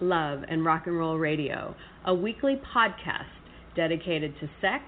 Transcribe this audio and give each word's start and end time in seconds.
Love, 0.00 0.40
and 0.48 0.64
Rock 0.64 0.86
and 0.86 0.98
Roll 0.98 1.18
Radio, 1.18 1.74
a 2.04 2.14
weekly 2.14 2.60
podcast 2.74 3.24
dedicated 3.76 4.34
to 4.40 4.50
sex, 4.60 4.84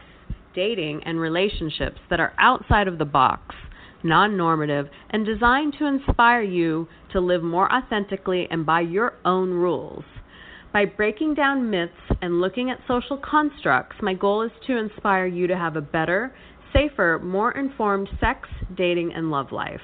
dating, 0.55 1.03
and 1.05 1.21
relationships 1.21 1.99
that 2.11 2.21
are 2.21 2.33
outside 2.39 2.89
of 2.89 2.99
the 2.99 3.05
box, 3.05 3.55
non 4.03 4.37
normative, 4.37 4.89
and 5.11 5.25
designed 5.25 5.75
to 5.79 5.87
inspire 5.87 6.43
you 6.43 6.89
to 7.13 7.21
live 7.21 7.43
more 7.43 7.73
authentically 7.73 8.49
and 8.51 8.67
by 8.67 8.81
your 8.81 9.15
own 9.25 9.51
rules. 9.51 10.05
By 10.73 10.85
breaking 10.85 11.35
down 11.35 11.71
myths 11.71 11.93
and 12.21 12.41
looking 12.41 12.71
at 12.71 12.81
social 12.87 13.17
constructs, 13.17 13.97
my 14.03 14.15
goal 14.15 14.43
is 14.43 14.51
to 14.67 14.77
inspire 14.77 15.27
you 15.27 15.47
to 15.47 15.57
have 15.57 15.77
a 15.77 15.81
better, 15.81 16.35
safer, 16.73 17.19
more 17.23 17.53
informed 17.53 18.09
sex, 18.21 18.49
dating, 18.77 19.13
and 19.15 19.31
love 19.31 19.53
life. 19.53 19.81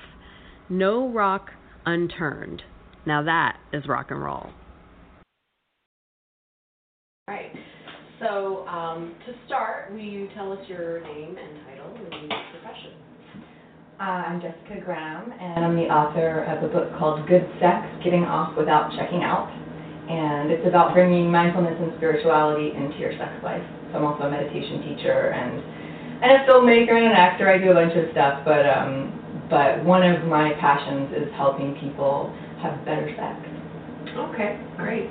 No 0.68 1.08
rock 1.08 1.50
unturned. 1.86 2.62
Now 3.06 3.22
that 3.22 3.58
is 3.72 3.88
rock 3.88 4.10
and 4.10 4.22
roll. 4.22 4.50
So 8.22 8.64
um, 8.68 9.16
to 9.26 9.34
start, 9.46 9.90
will 9.90 9.98
you 9.98 10.28
tell 10.32 10.52
us 10.52 10.60
your 10.68 11.00
name 11.00 11.36
and 11.36 11.58
title 11.66 11.90
and 11.90 12.30
your 12.30 12.40
profession? 12.54 12.92
Uh, 13.98 14.30
I'm 14.30 14.40
Jessica 14.40 14.78
Graham, 14.84 15.32
and 15.32 15.64
I'm 15.64 15.74
the 15.74 15.90
author 15.90 16.44
of 16.44 16.62
a 16.62 16.72
book 16.72 16.96
called 17.00 17.26
Good 17.26 17.44
Sex 17.58 17.84
Getting 18.04 18.22
Off 18.22 18.56
Without 18.56 18.94
Checking 18.94 19.24
Out. 19.24 19.50
And 20.08 20.52
it's 20.52 20.64
about 20.68 20.94
bringing 20.94 21.32
mindfulness 21.32 21.74
and 21.80 21.92
spirituality 21.96 22.70
into 22.70 22.96
your 22.98 23.10
sex 23.18 23.32
life. 23.42 23.64
So 23.90 23.98
I'm 23.98 24.04
also 24.04 24.22
a 24.24 24.30
meditation 24.30 24.86
teacher 24.86 25.34
and, 25.34 25.58
and 26.22 26.30
a 26.42 26.46
filmmaker 26.46 26.94
and 26.94 27.06
an 27.06 27.18
actor. 27.18 27.50
I 27.50 27.58
do 27.58 27.72
a 27.72 27.74
bunch 27.74 27.96
of 27.96 28.06
stuff, 28.12 28.44
but, 28.44 28.70
um, 28.70 29.18
but 29.50 29.84
one 29.84 30.06
of 30.06 30.28
my 30.28 30.54
passions 30.60 31.10
is 31.10 31.26
helping 31.34 31.74
people 31.82 32.30
have 32.62 32.84
better 32.84 33.10
sex. 33.18 34.14
Okay, 34.30 34.60
great. 34.78 35.10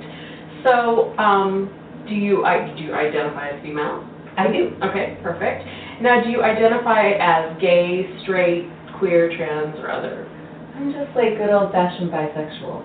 So, 0.64 1.12
um, 1.18 1.68
do 2.08 2.14
you 2.14 2.44
I, 2.44 2.74
do 2.74 2.82
you 2.82 2.94
identify 2.94 3.50
as 3.50 3.62
female? 3.62 4.08
I 4.36 4.48
do. 4.48 4.76
Okay, 4.82 5.18
perfect. 5.22 5.64
Now, 6.00 6.22
do 6.22 6.30
you 6.30 6.42
identify 6.42 7.12
as 7.20 7.60
gay, 7.60 8.08
straight, 8.22 8.66
queer, 8.98 9.28
trans, 9.36 9.78
or 9.78 9.90
other? 9.90 10.26
I'm 10.74 10.92
just 10.92 11.14
like 11.14 11.36
good 11.36 11.50
old 11.50 11.70
fashioned 11.72 12.10
bisexual. 12.10 12.82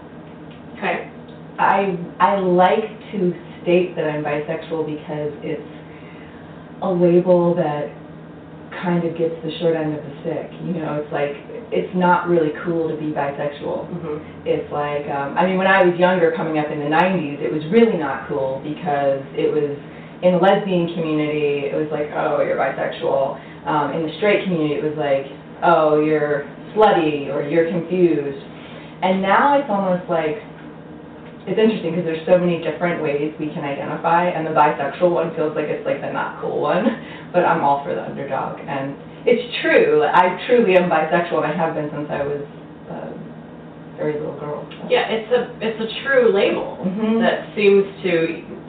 Okay. 0.78 1.12
I 1.58 1.98
I 2.20 2.40
like 2.40 2.86
to 3.12 3.34
state 3.64 3.96
that 3.96 4.06
I'm 4.06 4.24
bisexual 4.24 4.86
because 4.86 5.34
it's 5.42 5.72
a 6.82 6.90
label 6.90 7.56
that 7.56 7.90
kind 8.84 9.04
of 9.04 9.18
gets 9.18 9.34
the 9.44 9.52
short 9.60 9.76
end 9.76 9.98
of 9.98 10.04
the 10.04 10.14
stick. 10.22 10.52
You 10.62 10.74
know, 10.78 11.02
it's 11.02 11.12
like 11.12 11.34
it's 11.72 11.94
not 11.96 12.28
really 12.28 12.52
cool 12.64 12.88
to 12.88 12.96
be 12.96 13.12
bisexual. 13.12 13.92
Mm-hmm. 13.92 14.48
It's 14.48 14.72
like 14.72 15.06
um, 15.12 15.38
I 15.38 15.46
mean, 15.46 15.58
when 15.58 15.68
I 15.68 15.84
was 15.84 16.00
younger, 16.00 16.32
coming 16.36 16.60
up 16.60 16.72
in 16.72 16.80
the 16.80 16.92
'90s, 16.92 17.42
it 17.42 17.52
was 17.52 17.64
really 17.72 17.98
not 17.98 18.28
cool 18.28 18.62
because 18.64 19.20
it 19.36 19.52
was 19.52 19.76
in 20.24 20.34
the 20.34 20.42
lesbian 20.42 20.94
community, 20.96 21.70
it 21.70 21.76
was 21.78 21.88
like, 21.92 22.10
oh, 22.18 22.42
you're 22.42 22.58
bisexual. 22.58 23.38
Um, 23.68 23.94
in 23.94 24.08
the 24.08 24.14
straight 24.18 24.44
community, 24.46 24.74
it 24.74 24.84
was 24.84 24.98
like, 24.98 25.30
oh, 25.62 26.02
you're 26.02 26.50
slutty 26.74 27.30
or 27.30 27.46
you're 27.46 27.70
confused. 27.70 28.42
And 29.04 29.22
now 29.22 29.60
it's 29.60 29.70
almost 29.70 30.10
like 30.10 30.42
it's 31.48 31.56
interesting 31.56 31.96
because 31.96 32.04
there's 32.04 32.26
so 32.28 32.36
many 32.38 32.60
different 32.60 33.02
ways 33.02 33.32
we 33.40 33.48
can 33.48 33.64
identify, 33.64 34.28
and 34.28 34.44
the 34.44 34.52
bisexual 34.52 35.12
one 35.12 35.34
feels 35.36 35.56
like 35.56 35.72
it's 35.72 35.86
like 35.86 36.02
the 36.02 36.12
not 36.12 36.42
cool 36.42 36.60
one, 36.60 36.84
but 37.34 37.46
I'm 37.46 37.64
all 37.64 37.86
for 37.86 37.96
the 37.96 38.04
underdog. 38.04 38.60
And 38.60 38.98
it's 39.28 39.46
true, 39.62 40.04
I 40.04 40.40
truly 40.48 40.76
am 40.78 40.90
bisexual, 40.90 41.44
and 41.44 41.52
I 41.52 41.56
have 41.56 41.76
been 41.76 41.90
since 41.92 42.08
I 42.10 42.24
was 42.24 42.42
a 42.90 43.98
very 43.98 44.14
little 44.20 44.40
girl. 44.40 44.64
So. 44.72 44.88
Yeah, 44.90 45.12
it's 45.12 45.28
a 45.36 45.52
it's 45.60 45.80
a 45.84 45.90
true 46.04 46.32
label 46.32 46.80
Mhm. 46.88 47.20
that 47.20 47.52
seems 47.56 47.84
to 48.04 48.12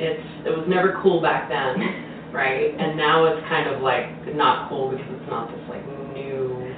it's 0.02 0.26
it 0.46 0.50
was 0.56 0.66
never 0.66 0.98
cool 1.02 1.20
back 1.22 1.48
then, 1.48 1.78
right? 2.32 2.74
And 2.78 2.96
now 2.96 3.24
it's 3.26 3.40
kind 3.48 3.70
of 3.70 3.82
like 3.82 4.10
not 4.34 4.68
cool 4.68 4.90
because 4.90 5.06
it's 5.06 5.30
not 5.30 5.48
this 5.50 5.62
like 5.70 5.84
new. 6.12 6.74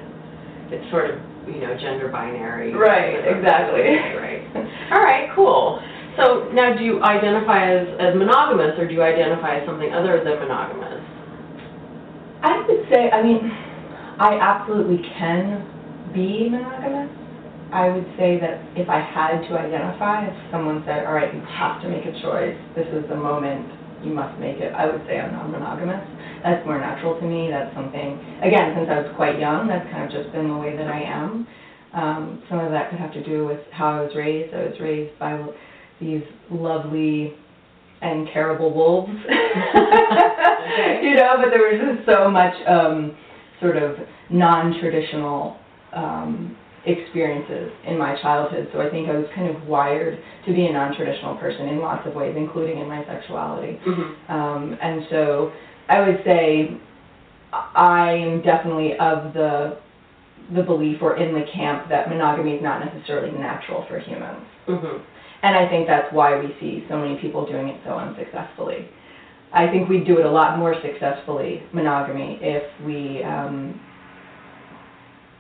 It's 0.71 0.85
sort 0.91 1.11
of 1.11 1.17
you 1.49 1.61
know 1.65 1.75
gender 1.81 2.09
binary. 2.09 2.75
Right, 2.75 3.17
exactly. 3.27 3.97
Right. 4.15 4.45
All 4.93 5.01
right. 5.03 5.31
Cool. 5.35 5.81
So 6.17 6.51
now, 6.53 6.77
do 6.77 6.85
you 6.85 7.03
identify 7.03 7.71
as 7.71 7.87
as 7.99 8.15
monogamous, 8.15 8.77
or 8.79 8.87
do 8.87 8.93
you 8.93 9.03
identify 9.03 9.57
as 9.57 9.67
something 9.67 9.93
other 9.95 10.23
than 10.23 10.39
monogamous? 10.39 11.01
I 12.43 12.61
would 12.67 12.89
say, 12.91 13.11
I 13.11 13.23
mean, 13.23 13.53
I 14.21 14.37
absolutely 14.37 15.01
can 15.17 15.65
be 16.13 16.51
monogamous. 16.51 17.09
I 17.73 17.89
would 17.89 18.05
say 18.19 18.37
that 18.37 18.61
if 18.77 18.91
I 18.91 19.01
had 19.01 19.49
to 19.49 19.57
identify, 19.57 20.27
if 20.29 20.35
someone 20.53 20.83
said, 20.85 21.07
all 21.07 21.15
right, 21.15 21.33
you 21.33 21.41
have 21.41 21.81
to 21.81 21.89
make 21.89 22.05
a 22.05 22.13
choice, 22.21 22.59
this 22.77 22.87
is 22.93 23.09
the 23.09 23.17
moment, 23.17 23.65
you 24.05 24.13
must 24.13 24.39
make 24.39 24.59
it, 24.59 24.75
I 24.75 24.85
would 24.93 25.01
say 25.07 25.19
I'm 25.19 25.33
non-monogamous. 25.33 26.05
That's 26.45 26.67
more 26.67 26.79
natural 26.79 27.19
to 27.19 27.25
me. 27.25 27.49
That's 27.49 27.73
something, 27.75 28.21
again, 28.45 28.77
since 28.77 28.89
I 28.93 29.01
was 29.01 29.13
quite 29.17 29.41
young, 29.41 29.69
that's 29.69 29.89
kind 29.89 30.05
of 30.05 30.11
just 30.13 30.33
been 30.33 30.49
the 30.49 30.57
way 30.57 30.77
that 30.77 30.89
I 30.89 31.01
am. 31.01 31.47
Um, 31.95 32.43
some 32.51 32.61
of 32.61 32.71
that 32.73 32.91
could 32.91 32.99
have 32.99 33.13
to 33.15 33.25
do 33.25 33.47
with 33.47 33.61
how 33.73 33.97
I 33.97 34.01
was 34.03 34.13
raised. 34.15 34.53
I 34.53 34.69
was 34.69 34.77
raised 34.81 35.19
by 35.19 35.41
these 35.99 36.23
lovely 36.51 37.33
and 38.03 38.29
terrible 38.35 38.75
wolves. 38.75 39.13
You 41.03 41.17
know, 41.17 41.37
but 41.41 41.51
there 41.51 41.67
was 41.67 41.81
just 41.81 42.07
so 42.07 42.31
much 42.31 42.55
um, 42.69 43.17
sort 43.61 43.77
of 43.77 43.97
non-traditional 44.31 45.59
um, 45.93 46.57
experiences 46.87 47.73
in 47.87 47.99
my 47.99 48.21
childhood. 48.23 48.69
So 48.73 48.81
I 48.81 48.89
think 48.91 49.09
I 49.09 49.17
was 49.17 49.27
kind 49.35 49.55
of 49.55 49.63
wired 49.65 50.19
to 50.47 50.53
be 50.53 50.67
a 50.67 50.73
non-traditional 50.73 51.37
person 51.37 51.69
in 51.69 51.81
lots 51.81 52.07
of 52.07 52.15
ways, 52.15 52.35
including 52.37 52.79
in 52.79 52.89
my 52.89 53.05
sexuality. 53.05 53.79
Mm-hmm. 53.87 54.33
Um, 54.33 54.79
and 54.81 55.07
so 55.11 55.53
I 55.89 56.01
would 56.01 56.23
say 56.25 56.77
I'm 57.53 58.43
definitely 58.43 58.93
of 58.99 59.35
the 59.35 59.79
the 60.55 60.63
belief 60.63 60.99
or 61.01 61.17
in 61.17 61.33
the 61.33 61.47
camp 61.53 61.89
that 61.89 62.09
monogamy 62.09 62.55
is 62.55 62.63
not 62.63 62.85
necessarily 62.85 63.31
natural 63.39 63.85
for 63.89 64.01
humans. 64.01 64.45
Mm-hmm. 64.67 64.99
And 65.43 65.57
I 65.57 65.69
think 65.69 65.87
that's 65.87 66.13
why 66.13 66.39
we 66.41 66.55
see 66.61 66.85
so 66.89 66.99
many 66.99 67.17
people 67.21 67.47
doing 67.47 67.69
it 67.69 67.81
so 67.85 67.93
unsuccessfully. 67.93 68.89
I 69.53 69.67
think 69.69 69.89
we'd 69.89 70.07
do 70.07 70.19
it 70.19 70.25
a 70.25 70.31
lot 70.31 70.59
more 70.59 70.75
successfully, 70.81 71.63
monogamy, 71.73 72.39
if 72.41 72.63
we 72.85 73.23
um, 73.23 73.81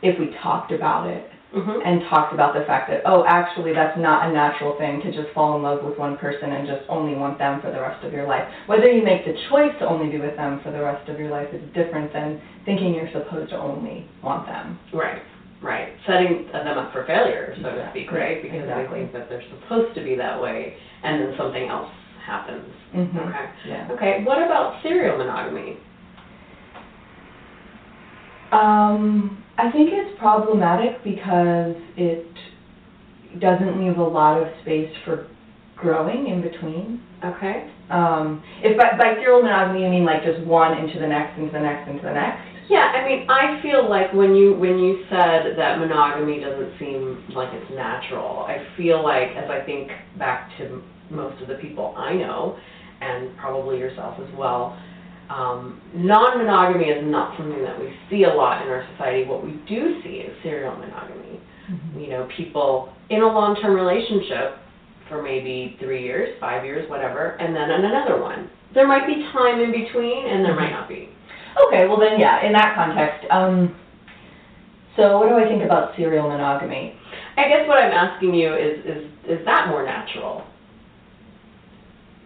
if 0.02 0.18
we 0.18 0.34
talked 0.42 0.72
about 0.72 1.06
it 1.06 1.30
Mm-hmm. 1.50 1.82
and 1.84 2.08
talked 2.08 2.32
about 2.32 2.54
the 2.54 2.62
fact 2.62 2.88
that 2.90 3.02
oh, 3.04 3.24
actually, 3.26 3.74
that's 3.74 3.98
not 3.98 4.28
a 4.28 4.32
natural 4.32 4.78
thing 4.78 5.02
to 5.02 5.10
just 5.10 5.34
fall 5.34 5.56
in 5.56 5.64
love 5.64 5.82
with 5.82 5.98
one 5.98 6.16
person 6.16 6.52
and 6.52 6.64
just 6.64 6.82
only 6.88 7.18
want 7.18 7.38
them 7.38 7.60
for 7.60 7.72
the 7.72 7.80
rest 7.80 8.04
of 8.04 8.12
your 8.12 8.24
life. 8.24 8.46
Whether 8.66 8.86
you 8.86 9.02
make 9.02 9.26
the 9.26 9.34
choice 9.50 9.74
to 9.80 9.88
only 9.88 10.08
be 10.14 10.22
with 10.22 10.36
them 10.36 10.60
for 10.62 10.70
the 10.70 10.80
rest 10.80 11.08
of 11.08 11.18
your 11.18 11.28
life 11.28 11.48
is 11.52 11.60
different 11.74 12.12
than 12.12 12.40
thinking 12.64 12.94
you're 12.94 13.10
supposed 13.10 13.50
to 13.50 13.58
only 13.58 14.06
want 14.22 14.46
them. 14.46 14.78
Right, 14.94 15.22
right. 15.60 15.88
Setting 16.06 16.46
them 16.52 16.78
up 16.78 16.92
for 16.92 17.04
failure, 17.04 17.56
so 17.56 17.74
to 17.74 17.88
speak, 17.90 18.06
Exactly, 18.06 18.14
right? 18.14 18.42
Because 18.46 18.62
exactly. 18.62 18.86
they 18.86 19.10
think 19.10 19.12
that 19.14 19.28
they're 19.28 19.42
supposed 19.50 19.92
to 19.96 20.04
be 20.04 20.14
that 20.14 20.40
way, 20.40 20.76
and 21.02 21.20
then 21.20 21.34
something 21.36 21.66
else 21.66 21.90
happens. 22.26 22.72
Mhm. 22.94 23.28
Okay. 23.28 23.48
Yeah. 23.66 23.88
Okay. 23.92 24.24
What 24.24 24.42
about 24.42 24.82
serial 24.82 25.16
monogamy? 25.18 25.76
Um, 28.52 29.42
I 29.58 29.70
think 29.70 29.90
it's 29.92 30.18
problematic 30.18 31.02
because 31.04 31.76
it 31.96 32.26
doesn't 33.38 33.80
leave 33.80 33.98
a 33.98 34.02
lot 34.02 34.40
of 34.40 34.48
space 34.62 34.90
for 35.04 35.26
growing 35.76 36.26
in 36.28 36.42
between. 36.42 37.00
Okay. 37.24 37.70
Um, 37.90 38.42
if 38.62 38.76
by, 38.76 38.96
by 38.98 39.14
serial 39.16 39.42
monogamy 39.42 39.84
you 39.84 39.90
mean 39.90 40.04
like 40.04 40.22
just 40.24 40.40
one 40.44 40.76
into 40.78 40.98
the 40.98 41.06
next, 41.06 41.38
into 41.38 41.52
the 41.52 41.60
next, 41.60 41.88
into 41.88 42.02
the 42.02 42.12
next. 42.12 42.42
Yeah, 42.70 42.86
I 42.94 43.04
mean, 43.04 43.26
I 43.28 43.60
feel 43.62 43.90
like 43.90 44.14
when 44.14 44.36
you 44.36 44.54
when 44.54 44.78
you 44.78 45.02
said 45.10 45.58
that 45.58 45.80
monogamy 45.80 46.38
doesn't 46.38 46.78
seem 46.78 47.24
like 47.34 47.52
it's 47.52 47.68
natural, 47.74 48.46
I 48.46 48.64
feel 48.76 49.02
like 49.02 49.30
as 49.34 49.50
I 49.50 49.66
think 49.66 49.90
back 50.18 50.56
to 50.58 50.80
most 51.10 51.42
of 51.42 51.48
the 51.48 51.56
people 51.56 51.92
I 51.96 52.14
know, 52.14 52.56
and 53.00 53.36
probably 53.36 53.78
yourself 53.78 54.14
as 54.20 54.32
well, 54.38 54.78
um, 55.30 55.80
non-monogamy 55.94 56.84
is 56.84 57.02
not 57.10 57.36
something 57.36 57.60
that 57.64 57.78
we 57.80 57.92
see 58.08 58.22
a 58.22 58.32
lot 58.32 58.62
in 58.62 58.68
our 58.68 58.86
society. 58.92 59.26
What 59.26 59.44
we 59.44 59.58
do 59.68 60.00
see 60.04 60.22
is 60.22 60.36
serial 60.44 60.76
monogamy. 60.76 61.40
You 61.96 62.08
know, 62.10 62.28
people 62.36 62.92
in 63.10 63.22
a 63.22 63.26
long-term 63.26 63.74
relationship 63.74 64.58
for 65.08 65.22
maybe 65.22 65.76
three 65.80 66.04
years, 66.04 66.36
five 66.38 66.64
years, 66.64 66.88
whatever, 66.88 67.30
and 67.40 67.54
then 67.54 67.68
in 67.70 67.84
another 67.84 68.20
one. 68.22 68.48
There 68.74 68.86
might 68.86 69.08
be 69.08 69.26
time 69.32 69.58
in 69.60 69.72
between, 69.72 70.26
and 70.28 70.44
there 70.44 70.54
might 70.54 70.70
not 70.70 70.88
be. 70.88 71.08
Okay, 71.66 71.86
well 71.86 71.98
then, 71.98 72.18
yeah, 72.18 72.44
in 72.46 72.52
that 72.52 72.74
context, 72.74 73.26
um, 73.30 73.76
so 74.96 75.18
what 75.18 75.28
do 75.28 75.36
I 75.36 75.48
think 75.48 75.62
about 75.62 75.94
serial 75.96 76.28
monogamy? 76.28 76.94
I 77.36 77.48
guess 77.48 77.66
what 77.68 77.78
I'm 77.78 77.92
asking 77.92 78.34
you 78.34 78.54
is, 78.54 78.84
is, 78.84 79.10
is 79.28 79.44
that 79.46 79.68
more 79.68 79.84
natural? 79.84 80.44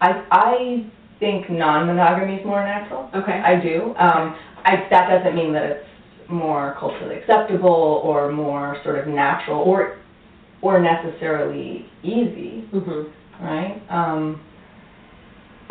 I, 0.01 0.25
I 0.31 0.91
think 1.21 1.49
non-monogamy 1.51 2.37
is 2.37 2.47
more 2.47 2.63
natural. 2.65 3.09
Okay. 3.15 3.33
I 3.33 3.61
do. 3.61 3.95
Um, 3.97 4.37
I, 4.65 4.87
that 4.91 5.09
doesn't 5.09 5.35
mean 5.37 5.53
that 5.53 5.65
it's 5.65 5.87
more 6.29 6.77
culturally 6.79 7.17
acceptable 7.17 8.01
or 8.05 8.33
more 8.33 8.79
sort 8.83 8.99
of 8.99 9.07
natural 9.07 9.61
or, 9.61 9.99
or 10.63 10.81
necessarily 10.81 11.87
easy, 12.03 12.69
Mm-hmm. 12.73 13.45
right? 13.45 13.81
Um, 13.91 14.41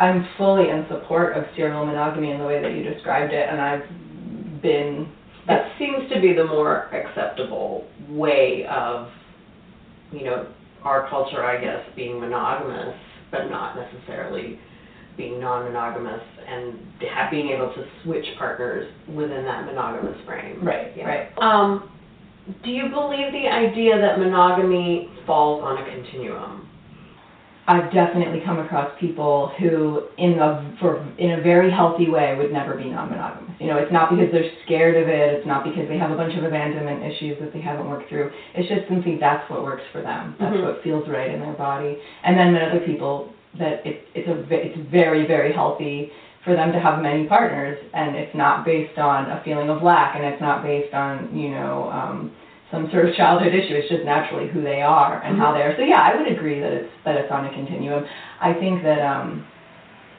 I'm 0.04 0.28
fully 0.36 0.68
in 0.68 0.84
support 0.88 1.36
of 1.36 1.44
serial 1.56 1.86
monogamy 1.86 2.30
in 2.30 2.38
the 2.38 2.44
way 2.44 2.60
that 2.60 2.72
you 2.72 2.82
described 2.82 3.32
it, 3.32 3.48
and 3.48 3.60
I've 3.60 4.62
been, 4.62 5.10
That 5.46 5.72
seems 5.78 6.10
to 6.12 6.20
be 6.20 6.32
the 6.34 6.44
more 6.44 6.88
acceptable 6.94 7.86
way 8.08 8.66
of, 8.70 9.08
you 10.12 10.24
know, 10.24 10.46
our 10.82 11.08
culture, 11.08 11.42
I 11.44 11.60
guess, 11.60 11.80
being 11.96 12.20
monogamous, 12.20 12.94
but 13.30 13.48
not 13.50 13.76
necessarily 13.76 14.58
being 15.16 15.40
non-monogamous 15.40 16.22
and 16.46 16.74
ha- 17.00 17.28
being 17.30 17.48
able 17.50 17.72
to 17.74 17.84
switch 18.02 18.26
partners 18.38 18.90
within 19.08 19.44
that 19.44 19.64
monogamous 19.64 20.18
frame. 20.26 20.58
right, 20.62 20.92
Yeah. 20.96 21.06
right. 21.06 21.38
Um, 21.38 21.88
do 22.62 22.70
you 22.70 22.88
believe 22.88 23.32
the 23.32 23.48
idea 23.48 23.98
that 23.98 24.18
monogamy 24.18 25.08
falls 25.26 25.62
on 25.62 25.78
a 25.78 25.84
continuum? 25.84 26.63
I've 27.66 27.90
definitely 27.92 28.42
come 28.44 28.58
across 28.58 28.90
people 29.00 29.52
who, 29.58 30.02
in 30.18 30.38
a 30.38 30.76
for 30.78 31.00
in 31.18 31.32
a 31.32 31.40
very 31.40 31.70
healthy 31.70 32.10
way, 32.10 32.36
would 32.36 32.52
never 32.52 32.74
be 32.74 32.84
non-monogamous. 32.90 33.56
You 33.58 33.68
know, 33.68 33.78
it's 33.78 33.92
not 33.92 34.10
because 34.10 34.30
they're 34.32 34.50
scared 34.66 35.02
of 35.02 35.08
it. 35.08 35.32
It's 35.34 35.46
not 35.46 35.64
because 35.64 35.88
they 35.88 35.96
have 35.96 36.10
a 36.10 36.16
bunch 36.16 36.36
of 36.36 36.44
abandonment 36.44 37.02
issues 37.02 37.38
that 37.40 37.54
they 37.54 37.60
haven't 37.60 37.88
worked 37.88 38.10
through. 38.10 38.30
It's 38.54 38.68
just 38.68 38.86
simply 38.88 39.16
that's 39.18 39.48
what 39.48 39.64
works 39.64 39.82
for 39.92 40.02
them. 40.02 40.34
That's 40.38 40.54
Mhm. 40.54 40.64
what 40.64 40.82
feels 40.82 41.08
right 41.08 41.30
in 41.30 41.40
their 41.40 41.54
body. 41.54 41.98
And 42.22 42.36
then 42.36 42.52
with 42.52 42.62
other 42.62 42.80
people, 42.80 43.30
that 43.58 43.86
it, 43.86 44.06
it's 44.14 44.28
a 44.28 44.36
it's 44.54 44.76
very 44.90 45.26
very 45.26 45.52
healthy 45.52 46.12
for 46.44 46.54
them 46.54 46.70
to 46.72 46.78
have 46.78 47.00
many 47.00 47.24
partners, 47.24 47.78
and 47.94 48.14
it's 48.14 48.34
not 48.34 48.66
based 48.66 48.98
on 48.98 49.30
a 49.30 49.40
feeling 49.42 49.70
of 49.70 49.82
lack, 49.82 50.16
and 50.16 50.24
it's 50.24 50.40
not 50.42 50.62
based 50.62 50.92
on 50.92 51.30
you 51.32 51.48
know. 51.48 51.88
Um, 51.90 52.30
some 52.74 52.90
sort 52.90 53.08
of 53.08 53.14
childhood 53.14 53.54
issue. 53.54 53.74
It's 53.74 53.88
just 53.88 54.04
naturally 54.04 54.50
who 54.50 54.60
they 54.62 54.82
are 54.82 55.22
and 55.22 55.38
how 55.38 55.54
they 55.54 55.62
are. 55.62 55.74
So 55.78 55.82
yeah, 55.82 56.02
I 56.02 56.18
would 56.18 56.26
agree 56.26 56.60
that 56.60 56.72
it's 56.72 56.90
that 57.04 57.16
it's 57.16 57.30
on 57.30 57.46
a 57.46 57.54
continuum. 57.54 58.04
I 58.40 58.52
think 58.54 58.82
that 58.82 59.00
um, 59.00 59.46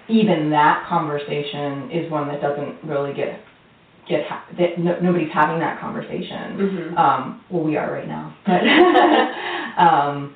even 0.08 0.50
that 0.52 0.88
conversation 0.88 1.92
is 1.92 2.10
one 2.10 2.28
that 2.30 2.42
doesn't 2.42 2.80
really 2.84 3.14
get 3.14 3.44
get 4.08 4.26
ha- 4.26 4.46
that 4.58 4.80
no, 4.80 5.00
nobody's 5.02 5.32
having 5.34 5.60
that 5.60 5.82
conversation. 5.82 6.56
Mm-hmm. 6.56 6.98
Um, 6.98 7.44
well, 7.50 7.64
we 7.64 7.76
are 7.76 7.92
right 7.92 8.08
now, 8.08 8.36
but 8.46 8.64
um, 9.84 10.36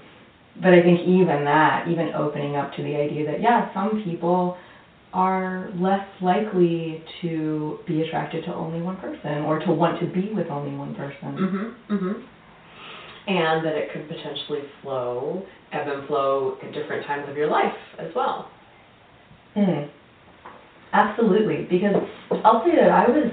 but 0.61 0.73
I 0.73 0.81
think 0.83 1.07
even 1.07 1.45
that, 1.45 1.87
even 1.87 2.11
opening 2.13 2.57
up 2.57 2.75
to 2.75 2.83
the 2.83 2.95
idea 2.95 3.25
that 3.31 3.41
yeah, 3.41 3.73
some 3.73 4.03
people 4.03 4.57
are 5.13 5.71
less 5.75 6.05
likely 6.21 7.03
to 7.21 7.79
be 7.87 8.01
attracted 8.01 8.45
to 8.45 8.53
only 8.53 8.81
one 8.81 8.97
person 8.97 9.43
or 9.43 9.59
to 9.59 9.71
want 9.71 9.99
to 9.99 10.05
be 10.07 10.31
with 10.33 10.47
only 10.47 10.75
one 10.77 10.93
person. 10.95 11.17
Mm-hmm, 11.21 11.93
mm-hmm. 11.93 12.21
And 13.27 13.65
that 13.65 13.75
it 13.75 13.91
could 13.91 14.07
potentially 14.07 14.61
flow, 14.81 15.43
ebb 15.71 15.87
and 15.87 16.07
flow 16.07 16.57
at 16.63 16.73
different 16.73 17.05
times 17.05 17.27
of 17.29 17.37
your 17.37 17.49
life 17.49 17.73
as 17.97 18.07
well. 18.15 18.49
Mm. 19.55 19.89
Absolutely, 20.93 21.67
because 21.69 21.95
I'll 22.43 22.63
say 22.63 22.75
that 22.75 22.89
I 22.89 23.07
was, 23.07 23.31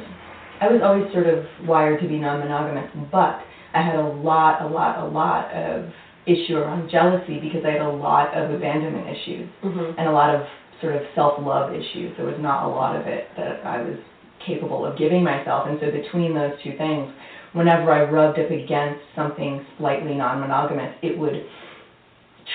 I 0.60 0.68
was 0.68 0.80
always 0.82 1.10
sort 1.12 1.26
of 1.26 1.44
wired 1.66 2.00
to 2.02 2.08
be 2.08 2.18
non-monogamous, 2.18 2.90
but 3.10 3.40
I 3.74 3.82
had 3.82 3.96
a 3.96 4.08
lot, 4.08 4.62
a 4.62 4.66
lot, 4.66 4.98
a 4.98 5.08
lot 5.08 5.52
of 5.52 5.90
issue 6.26 6.56
around 6.56 6.90
jealousy 6.90 7.38
because 7.40 7.64
I 7.64 7.70
had 7.72 7.82
a 7.82 7.88
lot 7.90 8.34
of 8.34 8.50
abandonment 8.50 9.08
issues 9.08 9.48
Mm-hmm. 9.62 9.98
and 9.98 10.08
a 10.08 10.12
lot 10.12 10.34
of 10.34 10.42
sort 10.80 10.94
of 10.96 11.02
self-love 11.14 11.72
issues. 11.74 12.16
There 12.16 12.26
was 12.26 12.38
not 12.38 12.64
a 12.64 12.68
lot 12.68 12.96
of 12.96 13.06
it 13.06 13.28
that 13.36 13.64
I 13.64 13.78
was 13.78 13.98
capable 14.46 14.84
of 14.84 14.96
giving 14.98 15.24
myself, 15.24 15.66
and 15.66 15.78
so 15.80 15.90
between 15.90 16.34
those 16.34 16.52
two 16.62 16.76
things, 16.76 17.12
whenever 17.52 17.90
I 17.92 18.02
rubbed 18.10 18.38
up 18.38 18.50
against 18.50 19.00
something 19.14 19.64
slightly 19.78 20.14
non-monogamous, 20.14 20.94
it 21.02 21.18
would 21.18 21.36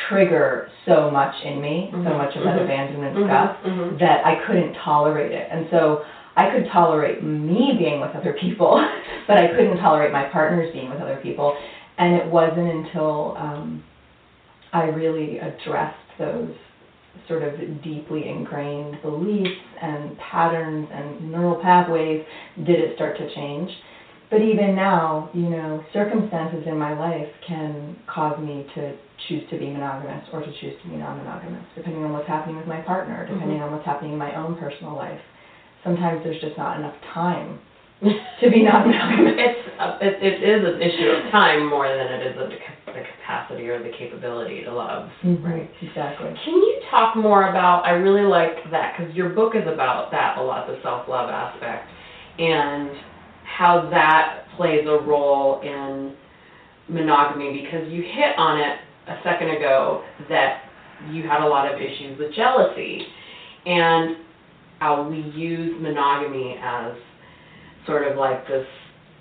trigger 0.07 0.68
so 0.85 1.09
much 1.12 1.33
in 1.44 1.59
me, 1.59 1.89
so 1.91 1.97
Mhm, 1.97 2.18
much 2.18 2.35
of 2.35 2.44
that 2.44 2.56
mhm, 2.56 2.63
abandonment 2.63 3.15
mhm, 3.15 3.25
stuff 3.25 3.57
mhm. 3.63 4.00
that 4.00 4.25
I 4.25 4.35
couldn't 4.45 4.74
tolerate 4.74 5.33
it. 5.33 5.47
And 5.51 5.67
so 5.69 6.01
I 6.38 6.45
could 6.45 6.65
tolerate 6.67 7.21
me 7.21 7.74
being 7.77 8.00
with 8.00 8.15
other 8.15 8.33
people, 8.33 8.79
but 9.27 9.38
I 9.38 9.47
couldn't 9.47 9.77
tolerate 9.77 10.12
my 10.13 10.24
partners 10.24 10.71
being 10.71 10.89
with 10.89 11.01
other 11.01 11.17
people. 11.17 11.53
And 11.97 12.15
it 12.15 12.25
wasn't 12.25 12.67
until 12.69 13.35
um, 13.38 13.83
I 14.71 14.83
really 14.83 15.39
addressed 15.39 15.97
those 16.17 16.53
sort 17.28 17.44
of 17.44 17.54
deeply 17.84 18.28
ingrained 18.28 19.02
beliefs 19.02 19.62
and 19.81 20.18
patterns 20.18 20.88
and 20.92 21.31
neural 21.31 21.62
pathways 21.62 22.25
did 22.66 22.80
it 22.80 22.96
start 22.96 23.18
to 23.18 23.34
change. 23.36 23.69
But 24.30 24.42
even 24.42 24.75
now, 24.75 25.30
you 25.34 25.50
know, 25.50 25.84
circumstances 25.92 26.63
in 26.66 26.78
my 26.78 26.98
life 26.98 27.28
can 27.46 27.98
cause 28.08 28.40
me 28.40 28.66
to 28.75 28.96
choose 29.28 29.44
to 29.50 29.60
be 29.60 29.69
monogamous 29.69 30.25
or 30.31 30.40
to 30.40 30.52
choose 30.62 30.74
to 30.84 30.90
be 30.90 30.96
non-monogamous, 30.96 31.66
depending 31.75 32.04
on 32.04 32.13
what's 32.13 32.28
happening 32.28 32.58
with 32.58 32.68
my 32.68 32.80
partner, 32.81 33.25
mm-hmm. 33.25 33.34
depending 33.34 33.62
on 33.62 33.72
what's 33.72 33.86
happening 33.86 34.13
in 34.13 34.18
my 34.18 34.34
own 34.36 34.56
personal 34.56 34.96
life. 34.96 35.19
Sometimes 35.84 36.24
there's 36.24 36.40
just 36.42 36.58
not 36.58 36.80
enough 36.80 36.96
time 37.13 37.60
to 38.02 38.50
be 38.50 38.63
non-monogamous. 38.63 39.36
It's, 39.38 39.69
a- 39.80 40.00
it, 40.02 40.24
it 40.24 40.44
is 40.48 40.63
an 40.63 40.81
issue 40.81 41.10
of 41.12 41.31
time 41.31 41.69
more 41.69 41.88
than 41.88 42.08
it 42.08 42.28
is 42.31 42.42
of 42.42 42.50
the, 42.93 43.03
capacity 43.21 43.67
or 43.69 43.81
the 43.81 43.91
capability 43.97 44.63
to 44.63 44.73
love. 44.73 45.09
Mm-hmm. 45.23 45.45
Right, 45.45 45.69
exactly. 45.81 46.27
Can 46.43 46.53
you 46.53 46.81
talk 46.89 47.15
more 47.15 47.49
about, 47.49 47.85
I 47.85 47.91
really 47.91 48.27
liked 48.27 48.69
that, 48.71 48.95
because 48.97 49.13
your 49.15 49.29
book 49.29 49.55
is 49.55 49.67
about 49.67 50.11
that 50.11 50.38
a 50.38 50.41
lot, 50.41 50.67
the 50.67 50.79
self-love 50.83 51.29
aspect, 51.29 51.88
and 52.39 52.91
how 53.43 53.89
that 53.89 54.45
plays 54.57 54.85
a 54.88 54.99
role 55.05 55.61
in 55.61 56.15
monogamy, 56.89 57.62
because 57.62 57.88
you 57.91 58.01
hit 58.01 58.38
on 58.38 58.60
it 58.60 58.77
a 59.07 59.15
second 59.24 59.50
ago 59.51 60.03
that 60.29 60.63
you 61.10 61.24
had 61.24 61.41
a 61.41 61.48
lot 61.48 61.71
of 61.74 61.79
issues 61.79 62.19
with 62.19 62.33
jealousy, 62.33 63.05
and 63.65 64.17
how 64.79 65.07
we 65.07 65.21
use 65.36 65.75
monogamy 65.79 66.57
as 66.62 66.93
sort 67.86 68.07
of 68.07 68.17
like 68.17 68.48
this 68.48 68.65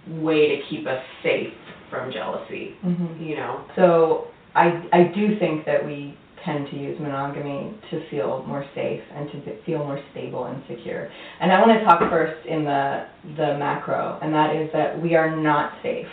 way 0.08 0.56
to 0.56 0.62
keep 0.68 0.86
us 0.86 1.02
safe 1.22 1.52
from 1.90 2.12
jealousy, 2.12 2.74
hmm 2.82 3.22
you 3.22 3.36
know? 3.36 3.64
So 3.76 4.28
I, 4.54 4.82
I 4.92 5.12
do 5.14 5.38
think 5.38 5.66
that 5.66 5.84
we 5.84 6.16
tend 6.44 6.70
to 6.70 6.76
use 6.76 6.98
monogamy 6.98 7.78
to 7.90 8.08
feel 8.10 8.42
more 8.46 8.64
safe 8.74 9.02
and 9.14 9.30
to 9.30 9.62
feel 9.64 9.78
more 9.78 10.02
stable 10.12 10.44
and 10.46 10.62
secure. 10.68 11.10
And 11.40 11.52
I 11.52 11.60
want 11.60 11.78
to 11.78 11.84
talk 11.84 12.00
first 12.10 12.46
in 12.46 12.64
the, 12.64 13.06
the 13.36 13.58
macro, 13.58 14.18
and 14.22 14.32
that 14.34 14.56
is 14.56 14.70
that 14.72 15.00
we 15.00 15.14
are 15.14 15.36
not 15.36 15.72
safe. 15.82 16.06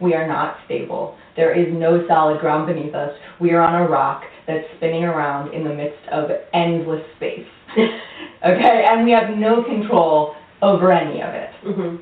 We 0.00 0.14
are 0.14 0.26
not 0.26 0.56
stable. 0.66 1.16
There 1.36 1.54
is 1.54 1.72
no 1.72 2.06
solid 2.06 2.40
ground 2.40 2.66
beneath 2.66 2.94
us. 2.94 3.10
We 3.40 3.52
are 3.52 3.60
on 3.60 3.82
a 3.82 3.88
rock 3.88 4.22
that's 4.46 4.64
spinning 4.76 5.04
around 5.04 5.54
in 5.54 5.64
the 5.64 5.74
midst 5.74 6.08
of 6.10 6.30
endless 6.52 7.04
space. 7.16 7.46
okay? 7.76 8.84
And 8.88 9.04
we 9.04 9.12
have 9.12 9.36
no 9.36 9.62
control 9.62 10.34
over 10.60 10.92
any 10.92 11.20
of 11.22 11.34
it. 11.34 11.50
hmm 11.62 11.96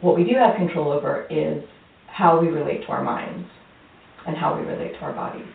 What 0.00 0.16
we 0.16 0.24
do 0.24 0.34
have 0.36 0.56
control 0.56 0.92
over 0.92 1.26
is 1.28 1.62
how 2.06 2.40
we 2.40 2.48
relate 2.48 2.82
to 2.86 2.88
our 2.88 3.02
minds 3.02 3.48
and 4.26 4.36
how 4.36 4.58
we 4.58 4.66
relate 4.66 4.92
to 4.94 5.00
our 5.00 5.12
bodies. 5.12 5.46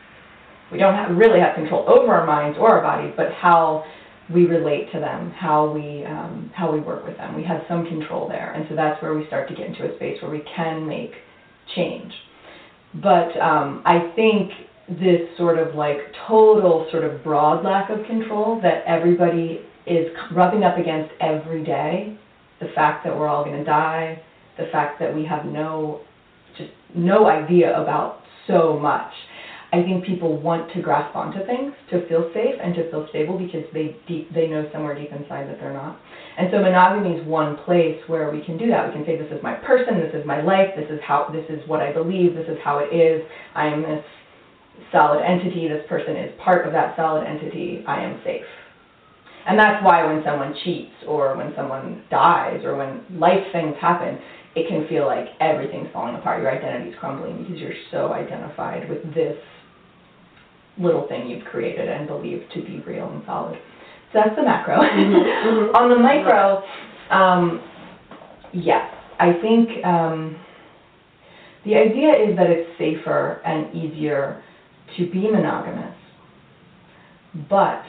We 0.71 0.77
don't 0.77 0.95
have, 0.95 1.15
really 1.15 1.39
have 1.39 1.55
control 1.55 1.85
over 1.87 2.13
our 2.13 2.25
minds 2.25 2.57
or 2.59 2.69
our 2.69 2.81
bodies, 2.81 3.13
but 3.15 3.31
how 3.33 3.85
we 4.33 4.45
relate 4.45 4.91
to 4.93 4.99
them, 4.99 5.31
how 5.31 5.69
we 5.69 6.05
um, 6.05 6.49
how 6.55 6.71
we 6.71 6.79
work 6.79 7.05
with 7.05 7.17
them. 7.17 7.35
We 7.35 7.43
have 7.43 7.61
some 7.67 7.85
control 7.85 8.27
there, 8.27 8.53
and 8.53 8.65
so 8.69 8.75
that's 8.75 9.01
where 9.01 9.13
we 9.13 9.27
start 9.27 9.49
to 9.49 9.55
get 9.55 9.67
into 9.67 9.91
a 9.91 9.95
space 9.97 10.21
where 10.21 10.31
we 10.31 10.43
can 10.55 10.87
make 10.87 11.11
change. 11.75 12.11
But 12.95 13.37
um, 13.39 13.83
I 13.85 14.11
think 14.15 14.51
this 14.87 15.21
sort 15.37 15.59
of 15.59 15.75
like 15.75 15.97
total 16.27 16.87
sort 16.91 17.03
of 17.03 17.23
broad 17.23 17.63
lack 17.63 17.89
of 17.89 18.05
control 18.05 18.59
that 18.61 18.83
everybody 18.85 19.61
is 19.85 20.07
rubbing 20.33 20.63
up 20.63 20.77
against 20.77 21.13
every 21.19 21.63
day, 21.63 22.17
the 22.59 22.69
fact 22.73 23.03
that 23.03 23.15
we're 23.15 23.27
all 23.27 23.43
going 23.43 23.57
to 23.57 23.63
die, 23.63 24.21
the 24.57 24.67
fact 24.71 24.99
that 24.99 25.13
we 25.13 25.25
have 25.25 25.45
no 25.45 26.01
just 26.57 26.71
no 26.95 27.27
idea 27.27 27.79
about 27.79 28.19
so 28.47 28.77
much. 28.77 29.11
I 29.73 29.81
think 29.81 30.05
people 30.05 30.39
want 30.39 30.71
to 30.73 30.81
grasp 30.83 31.15
onto 31.15 31.43
things 31.47 31.73
to 31.89 32.07
feel 32.07 32.29
safe 32.31 32.55
and 32.61 32.75
to 32.75 32.91
feel 32.91 33.07
stable 33.09 33.39
because 33.39 33.65
they 33.73 33.97
deep, 34.07 34.31
they 34.31 34.45
know 34.45 34.69
somewhere 34.71 34.93
deep 34.93 35.11
inside 35.11 35.49
that 35.49 35.59
they're 35.59 35.73
not. 35.73 35.97
And 36.37 36.49
so 36.51 36.61
monogamy 36.61 37.17
is 37.17 37.27
one 37.27 37.57
place 37.65 37.97
where 38.05 38.29
we 38.29 38.45
can 38.45 38.55
do 38.55 38.69
that. 38.69 38.87
We 38.87 38.93
can 38.93 39.03
say, 39.03 39.17
this 39.17 39.31
is 39.31 39.41
my 39.41 39.55
person, 39.55 39.99
this 39.99 40.13
is 40.13 40.27
my 40.27 40.43
life, 40.43 40.69
this 40.77 40.89
is 40.91 40.99
how, 41.01 41.27
this 41.33 41.45
is 41.49 41.67
what 41.67 41.81
I 41.81 41.91
believe, 41.91 42.35
this 42.35 42.47
is 42.47 42.57
how 42.63 42.85
it 42.85 42.93
is. 42.93 43.25
I 43.55 43.65
am 43.65 43.81
this 43.81 44.05
solid 44.91 45.23
entity. 45.23 45.67
This 45.67 45.85
person 45.89 46.17
is 46.17 46.31
part 46.39 46.67
of 46.67 46.73
that 46.73 46.95
solid 46.95 47.25
entity. 47.25 47.83
I 47.87 48.03
am 48.03 48.21
safe. 48.23 48.45
And 49.47 49.59
that's 49.59 49.83
why 49.83 50.05
when 50.05 50.23
someone 50.23 50.55
cheats 50.63 50.93
or 51.07 51.35
when 51.35 51.51
someone 51.55 52.03
dies 52.09 52.61
or 52.63 52.77
when 52.77 53.03
life 53.19 53.43
things 53.51 53.75
happen, 53.81 54.19
it 54.55 54.67
can 54.67 54.87
feel 54.87 55.05
like 55.07 55.29
everything's 55.39 55.91
falling 55.91 56.15
apart. 56.15 56.41
Your 56.41 56.51
identity's 56.51 56.95
crumbling 56.99 57.43
because 57.43 57.59
you're 57.59 57.71
so 57.91 58.13
identified 58.13 58.89
with 58.89 59.13
this 59.13 59.37
little 60.77 61.07
thing 61.07 61.27
you've 61.27 61.45
created 61.45 61.87
and 61.87 62.07
believed 62.07 62.51
to 62.53 62.61
be 62.61 62.83
real 62.85 63.09
and 63.09 63.23
solid. 63.25 63.59
So 64.11 64.19
that's 64.23 64.35
the 64.35 64.43
macro. 64.43 64.77
Mhm, 64.77 65.75
On 65.75 65.89
the 65.89 65.95
micro, 65.95 66.63
um, 67.09 67.61
yes, 68.53 68.91
I 69.19 69.33
think 69.41 69.83
um, 69.85 70.35
the 71.65 71.75
idea 71.75 72.13
is 72.13 72.35
that 72.37 72.47
it's 72.49 72.69
safer 72.77 73.41
and 73.45 73.73
easier 73.73 74.43
to 74.97 75.09
be 75.09 75.29
monogamous. 75.31 75.95
But 77.49 77.81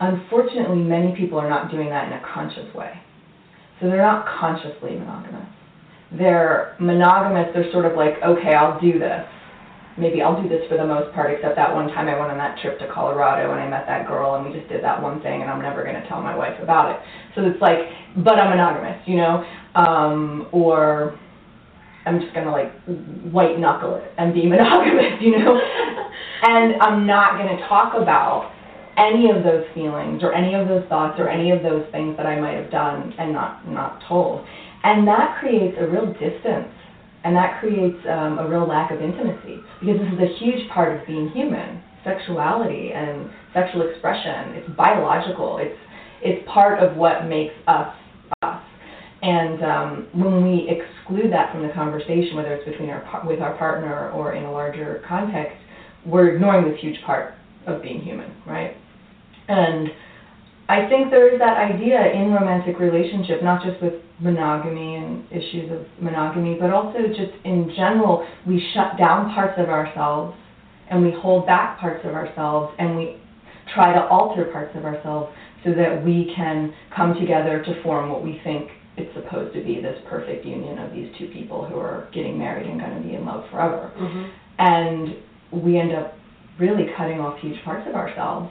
unfortunately, 0.00 0.82
many 0.82 1.14
people 1.16 1.38
are 1.38 1.48
not 1.48 1.70
doing 1.70 1.88
that 1.88 2.06
in 2.06 2.12
a 2.12 2.22
conscious 2.32 2.72
way. 2.74 3.00
So 3.80 3.88
they're 3.88 4.02
not 4.02 4.26
consciously 4.38 4.96
monogamous. 4.96 5.48
They're 6.12 6.76
monogamous, 6.80 7.48
they're 7.54 7.70
sort 7.72 7.84
of 7.84 7.96
like, 7.96 8.14
okay, 8.22 8.54
I'll 8.54 8.80
do 8.80 8.98
this. 8.98 9.26
Maybe 9.98 10.20
I'll 10.22 10.40
do 10.40 10.48
this 10.48 10.68
for 10.68 10.76
the 10.76 10.86
most 10.86 11.14
part, 11.14 11.32
except 11.32 11.56
that 11.56 11.74
one 11.74 11.88
time 11.88 12.08
I 12.08 12.18
went 12.18 12.30
on 12.30 12.38
that 12.38 12.58
trip 12.60 12.78
to 12.80 12.92
Colorado 12.92 13.52
and 13.52 13.60
I 13.60 13.68
met 13.68 13.86
that 13.86 14.06
girl 14.06 14.34
and 14.36 14.46
we 14.46 14.52
just 14.58 14.68
did 14.68 14.84
that 14.84 15.02
one 15.02 15.22
thing 15.22 15.42
and 15.42 15.50
I'm 15.50 15.62
never 15.62 15.82
going 15.82 16.00
to 16.00 16.06
tell 16.06 16.22
my 16.22 16.36
wife 16.36 16.60
about 16.62 16.92
it. 16.92 17.00
So 17.34 17.44
it's 17.44 17.60
like, 17.60 17.78
but 18.18 18.38
I'm 18.38 18.50
monogamous, 18.50 19.00
you 19.06 19.16
know? 19.16 19.44
Um, 19.74 20.48
or 20.52 21.18
I'm 22.06 22.20
just 22.20 22.32
gonna 22.32 22.52
like 22.52 22.72
white 23.32 23.58
knuckle 23.58 23.96
it 23.96 24.12
and 24.16 24.32
be 24.32 24.46
monogamous, 24.48 25.20
you 25.20 25.38
know? 25.38 25.60
and 26.42 26.80
I'm 26.80 27.06
not 27.06 27.36
gonna 27.36 27.58
talk 27.68 27.94
about 28.00 28.52
any 28.96 29.30
of 29.30 29.44
those 29.44 29.64
feelings 29.74 30.22
or 30.22 30.32
any 30.32 30.54
of 30.54 30.68
those 30.68 30.86
thoughts 30.88 31.18
or 31.18 31.28
any 31.28 31.50
of 31.50 31.62
those 31.62 31.84
things 31.92 32.16
that 32.16 32.26
I 32.26 32.40
might 32.40 32.54
have 32.54 32.70
done 32.70 33.12
and 33.18 33.32
not 33.32 33.68
not 33.68 34.02
told. 34.08 34.44
And 34.84 35.06
that 35.08 35.38
creates 35.40 35.76
a 35.78 35.86
real 35.86 36.12
distance 36.12 36.72
and 37.24 37.34
that 37.34 37.58
creates 37.60 37.98
um, 38.08 38.38
a 38.38 38.48
real 38.48 38.68
lack 38.68 38.92
of 38.92 39.02
intimacy 39.02 39.58
because 39.80 39.98
this 39.98 40.12
is 40.12 40.20
a 40.20 40.38
huge 40.38 40.70
part 40.70 40.96
of 40.96 41.06
being 41.06 41.28
human. 41.30 41.82
Sexuality 42.04 42.92
and 42.92 43.28
sexual 43.52 43.82
expression, 43.90 44.54
it's 44.54 44.70
biological. 44.76 45.58
It's 45.58 45.76
it's 46.22 46.48
part 46.48 46.78
of 46.78 46.96
what 46.96 47.26
makes 47.26 47.54
us 47.66 47.92
us. 48.42 48.62
And 49.22 49.62
um, 49.64 50.08
when 50.12 50.44
we 50.44 50.70
exclude 50.70 51.32
that 51.32 51.52
from 51.52 51.66
the 51.66 51.72
conversation, 51.74 52.36
whether 52.36 52.54
it's 52.54 52.68
between 52.68 52.90
our 52.90 53.26
with 53.26 53.40
our 53.40 53.56
partner 53.58 54.10
or 54.12 54.34
in 54.34 54.44
a 54.44 54.52
larger 54.52 55.02
context, 55.08 55.56
we're 56.04 56.34
ignoring 56.34 56.70
this 56.70 56.80
huge 56.80 57.02
part 57.04 57.34
of 57.66 57.82
being 57.82 58.00
human, 58.02 58.30
right? 58.46 58.76
And 59.48 59.88
I 60.68 60.88
think 60.88 61.10
there 61.10 61.32
is 61.32 61.38
that 61.38 61.56
idea 61.58 62.12
in 62.12 62.32
romantic 62.32 62.80
relationship, 62.80 63.42
not 63.42 63.62
just 63.64 63.80
with 63.80 63.94
monogamy 64.18 64.96
and 64.96 65.24
issues 65.30 65.70
of 65.70 65.86
monogamy, 66.00 66.56
but 66.58 66.70
also 66.70 66.98
just 67.08 67.32
in 67.44 67.72
general, 67.76 68.26
we 68.46 68.60
shut 68.74 68.98
down 68.98 69.32
parts 69.34 69.58
of 69.58 69.68
ourselves 69.68 70.36
and 70.90 71.02
we 71.02 71.12
hold 71.12 71.46
back 71.46 71.78
parts 71.78 72.04
of 72.04 72.14
ourselves 72.14 72.74
and 72.78 72.96
we 72.96 73.16
try 73.74 73.92
to 73.92 74.06
alter 74.08 74.44
parts 74.46 74.74
of 74.76 74.84
ourselves 74.84 75.32
so 75.64 75.72
that 75.72 76.04
we 76.04 76.32
can 76.34 76.72
come 76.94 77.14
together 77.14 77.62
to 77.64 77.82
form 77.82 78.10
what 78.10 78.24
we 78.24 78.40
think 78.44 78.70
it's 78.96 79.12
supposed 79.14 79.52
to 79.54 79.62
be 79.62 79.80
this 79.80 79.98
perfect 80.08 80.44
union 80.46 80.78
of 80.78 80.92
these 80.92 81.12
two 81.18 81.28
people 81.28 81.64
who 81.66 81.76
are 81.76 82.08
getting 82.12 82.38
married 82.38 82.66
and 82.66 82.80
going 82.80 82.94
to 82.94 83.06
be 83.06 83.14
in 83.14 83.26
love 83.26 83.44
forever. 83.50 83.90
Mhm. 83.98 84.30
And 84.58 85.16
we 85.50 85.78
end 85.78 85.92
up 85.92 86.14
really 86.58 86.86
cutting 86.96 87.20
off 87.20 87.38
huge 87.38 87.62
parts 87.62 87.86
of 87.86 87.94
ourselves 87.94 88.50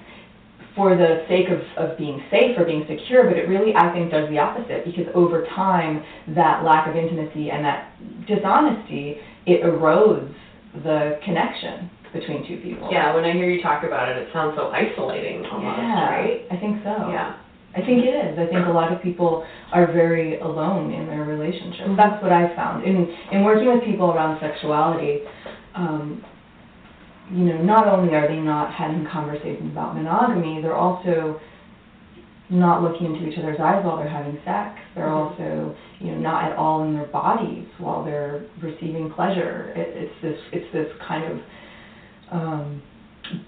for 0.75 0.95
the 0.95 1.23
sake 1.29 1.47
of, 1.49 1.61
of 1.77 1.97
being 1.97 2.21
safe 2.29 2.57
or 2.57 2.65
being 2.65 2.85
secure, 2.89 3.23
but 3.23 3.37
it 3.37 3.47
really, 3.47 3.73
I 3.75 3.93
think, 3.93 4.11
does 4.11 4.29
the 4.29 4.39
opposite 4.39 4.83
because 4.83 5.07
over 5.15 5.45
time, 5.55 6.03
that 6.35 6.63
lack 6.63 6.87
of 6.89 6.95
intimacy 6.95 7.49
and 7.49 7.63
that 7.63 7.93
dishonesty, 8.27 9.17
it 9.45 9.63
erodes 9.63 10.33
the 10.83 11.19
connection 11.23 11.89
between 12.11 12.45
two 12.47 12.57
people. 12.61 12.89
Yeah, 12.91 13.15
when 13.15 13.23
I 13.23 13.31
hear 13.31 13.49
you 13.49 13.61
talk 13.61 13.83
about 13.83 14.09
it, 14.09 14.17
it 14.17 14.29
sounds 14.33 14.55
so 14.57 14.67
isolating 14.67 15.45
almost, 15.45 15.77
Yeah, 15.77 16.09
right? 16.09 16.41
I 16.51 16.57
think 16.57 16.83
so. 16.83 17.09
Yeah. 17.09 17.39
I 17.75 17.79
think 17.79 18.05
it 18.05 18.15
is. 18.15 18.39
I 18.39 18.45
think 18.47 18.65
a 18.67 18.71
lot 18.71 18.91
of 18.93 19.01
people 19.01 19.45
are 19.73 19.91
very 19.91 20.39
alone 20.39 20.93
in 20.93 21.07
their 21.07 21.25
relationships. 21.25 21.89
That's 21.97 22.23
what 22.23 22.31
I've 22.31 22.55
found. 22.55 22.85
In 22.85 23.13
in 23.33 23.43
working 23.43 23.67
with 23.67 23.83
people 23.83 24.11
around 24.11 24.39
sexuality, 24.39 25.19
um, 25.75 26.23
you 27.31 27.45
know, 27.45 27.61
not 27.63 27.87
only 27.87 28.13
are 28.13 28.27
they 28.27 28.37
not 28.37 28.73
having 28.73 29.05
conversations 29.11 29.71
about 29.71 29.95
monogamy, 29.95 30.61
they're 30.61 30.75
also 30.75 31.39
not 32.49 32.83
looking 32.83 33.07
into 33.15 33.27
each 33.27 33.37
other's 33.39 33.59
eyes 33.59 33.83
while 33.83 33.97
they're 33.97 34.07
having 34.07 34.37
sex. 34.45 34.79
They're 34.93 35.07
Mhm. 35.07 35.31
also, 35.31 35.75
you 35.99 36.11
know, 36.11 36.19
not 36.19 36.43
at 36.43 36.55
all 36.57 36.83
in 36.83 36.93
their 36.93 37.05
bodies 37.05 37.65
while 37.79 38.03
they're 38.03 38.41
receiving 38.61 39.09
pleasure. 39.09 39.71
It, 39.75 39.87
it's 39.95 40.21
this 40.21 40.39
it's 40.51 40.71
this 40.71 40.91
kind 40.99 41.23
of 41.23 41.39
um, 42.31 42.81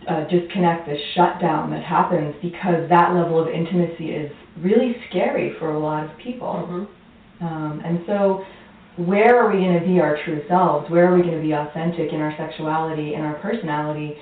uh, 0.08 0.22
disconnect, 0.22 0.88
this 0.88 1.00
shutdown 1.14 1.70
that 1.70 1.84
happens 1.84 2.34
because 2.42 2.90
that 2.90 3.14
level 3.14 3.40
of 3.40 3.48
intimacy 3.48 4.12
is 4.12 4.32
really 4.62 4.96
scary 5.10 5.52
for 5.60 5.72
a 5.72 5.80
lot 5.80 6.04
of 6.04 6.18
people. 6.18 6.68
Mhm. 6.68 6.88
Um, 7.46 7.82
and 7.86 8.00
so, 8.08 8.42
where 8.98 9.38
are 9.40 9.52
we 9.52 9.60
going 9.64 9.80
to 9.80 9.86
be 9.86 10.00
our 10.00 10.18
true 10.26 10.42
selves? 10.48 10.90
Where 10.90 11.12
are 11.12 11.16
we 11.16 11.22
going 11.22 11.36
to 11.36 11.42
be 11.42 11.54
authentic 11.54 12.12
in 12.12 12.20
our 12.20 12.34
sexuality 12.38 13.14
and 13.14 13.24
our 13.24 13.36
personality 13.36 14.16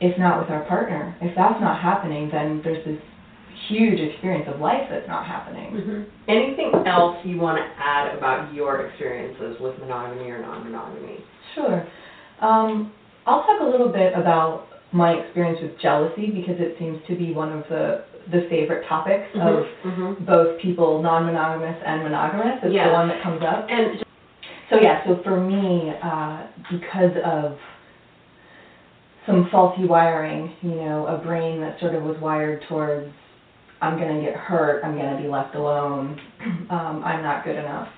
if 0.00 0.18
not 0.18 0.40
with 0.40 0.50
our 0.50 0.64
partner? 0.64 1.16
If 1.20 1.34
that's 1.36 1.60
not 1.60 1.80
happening, 1.80 2.28
then 2.30 2.60
there's 2.64 2.84
this 2.84 2.98
huge 3.68 4.00
experience 4.00 4.48
of 4.52 4.60
life 4.60 4.88
that's 4.90 5.06
not 5.06 5.24
happening. 5.24 5.72
Mhm. 5.72 6.04
Anything 6.26 6.74
else 6.84 7.16
you 7.24 7.38
want 7.38 7.58
to 7.58 7.64
add 7.78 8.12
about 8.16 8.52
your 8.52 8.80
experiences 8.80 9.60
with 9.60 9.78
monogamy 9.78 10.30
or 10.30 10.38
non-monogamy? 10.38 11.22
Sure. 11.54 11.84
Um, 12.40 12.92
I'll 13.24 13.44
talk 13.44 13.60
a 13.60 13.64
little 13.64 13.88
bit 13.88 14.14
about 14.16 14.66
my 14.90 15.12
experience 15.12 15.60
with 15.62 15.78
jealousy 15.78 16.30
because 16.30 16.60
it 16.60 16.76
seems 16.78 17.00
to 17.06 17.14
be 17.14 17.32
one 17.32 17.52
of 17.52 17.68
the 17.68 18.02
the 18.30 18.42
favorite 18.42 18.86
topics 18.86 19.28
of 19.34 19.66
Mhm. 19.84 20.24
both 20.24 20.58
people 20.58 21.02
non-monogamous 21.02 21.76
and 21.84 22.02
monogamous. 22.02 22.62
It's 22.62 22.74
Yeah. 22.74 22.88
the 22.88 22.94
one 22.94 23.08
that 23.08 23.20
comes 23.22 23.42
up. 23.42 23.66
And 23.68 24.02
So 24.70 24.80
yeah, 24.80 25.04
so 25.04 25.16
for 25.16 25.36
me, 25.36 25.92
uh, 26.02 26.36
because 26.70 27.14
of 27.18 27.58
some 29.26 29.44
faulty 29.50 29.84
wiring, 29.84 30.50
you 30.62 30.76
know, 30.76 31.06
a 31.06 31.18
brain 31.18 31.60
that 31.60 31.78
sort 31.78 31.94
of 31.94 32.04
was 32.04 32.18
wired 32.18 32.62
towards 32.62 33.12
I'm 33.82 33.98
gonna 33.98 34.20
get 34.20 34.34
hurt, 34.36 34.82
I'm 34.84 34.96
gonna 34.96 35.20
be 35.20 35.28
left 35.28 35.56
alone, 35.56 36.18
um, 36.70 37.02
I'm 37.04 37.22
not 37.22 37.44
good 37.44 37.56
enough. 37.56 37.88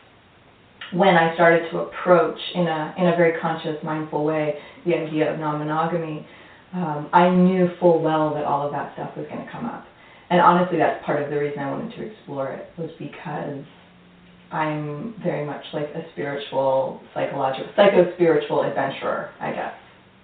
When 0.93 1.17
I 1.17 1.35
started 1.35 1.71
to 1.71 1.81
approach 1.81 2.39
in 2.55 2.67
a 2.67 2.95
in 2.97 3.07
a 3.07 3.17
very 3.17 3.39
conscious, 3.39 3.81
mindful 3.83 4.25
way 4.25 4.59
the 4.87 4.95
idea 4.97 5.33
of 5.33 5.39
non-monogamy, 5.39 6.27
um, 6.75 7.09
I 7.13 7.29
knew 7.29 7.69
full 7.79 8.01
well 8.01 8.35
that 8.35 8.45
all 8.45 8.67
of 8.67 8.73
that 8.73 8.95
stuff 8.95 9.11
was 9.17 9.27
gonna 9.29 9.47
come 9.53 9.67
up. 9.67 9.85
And 10.31 10.41
honestly, 10.41 10.79
that's 10.79 11.05
part 11.05 11.23
of 11.23 11.31
the 11.31 11.39
reason 11.39 11.59
I 11.61 11.71
wanted 11.71 11.95
to 11.97 12.03
explore 12.11 12.49
it 12.51 12.71
was 12.79 12.91
because 12.99 13.65
I'm 14.53 15.15
very 15.23 15.45
much 15.45 15.65
like 15.73 15.89
a 15.95 16.05
spiritual, 16.13 17.01
psychological, 17.13 17.71
psycho-spiritual 17.77 18.63
adventurer, 18.63 19.31
I 19.41 19.51
guess. 19.53 19.75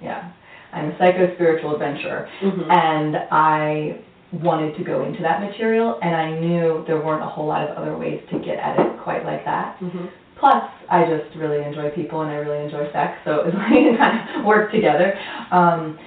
Yeah. 0.00 0.30
I'm 0.72 0.90
a 0.90 0.98
psycho-spiritual 0.98 1.74
adventurer. 1.74 2.28
Mhm. 2.42 2.70
And 2.70 3.16
I 3.30 3.98
wanted 4.32 4.76
to 4.76 4.84
go 4.84 5.02
into 5.02 5.20
that 5.22 5.40
material, 5.40 5.98
and 6.02 6.14
I 6.14 6.38
knew 6.38 6.84
there 6.86 7.00
weren't 7.00 7.22
a 7.22 7.26
whole 7.26 7.46
lot 7.46 7.62
of 7.62 7.76
other 7.76 7.96
ways 7.96 8.22
to 8.30 8.38
get 8.38 8.58
at 8.58 8.78
it 8.78 8.98
quite 9.02 9.24
like 9.24 9.44
that. 9.44 9.78
Mhm. 9.80 10.08
Plus, 10.40 10.64
I 10.90 11.04
just 11.04 11.36
really 11.36 11.62
enjoy 11.62 11.90
people 11.90 12.22
and 12.22 12.30
I 12.30 12.36
really 12.36 12.64
enjoy 12.64 12.90
sex, 12.92 13.18
so 13.26 13.40
it 13.40 13.46
was 13.46 13.54
like 13.58 13.72
it 13.72 13.98
kind 13.98 14.46
of 14.46 14.72
together. 14.72 15.14
Um, 15.52 15.98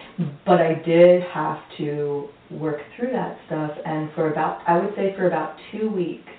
but 0.46 0.60
I 0.60 0.82
did 0.84 1.22
have 1.24 1.60
to 1.78 2.28
work 2.50 2.80
through 2.96 3.12
that 3.12 3.38
stuff, 3.46 3.72
and 3.86 4.12
for 4.16 4.32
about, 4.32 4.62
I 4.68 4.80
would 4.80 4.96
say 4.96 5.14
for 5.16 5.28
about 5.28 5.56
two 5.72 5.90
weeks, 5.90 6.32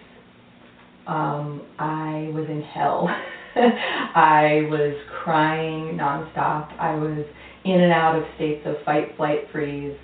um, 1.07 1.63
I 1.79 2.31
was 2.35 2.47
in 2.49 2.63
hell. 2.63 3.09
I 3.57 4.67
was 4.69 4.97
crying 5.23 5.97
nonstop. 5.97 6.77
I 6.79 6.95
was 6.97 7.25
in 7.65 7.81
and 7.81 7.93
out 7.93 8.17
of 8.17 8.25
states 8.35 8.67
of 8.67 8.77
fight, 8.85 9.17
flight, 9.17 9.49
freeze. 9.53 9.97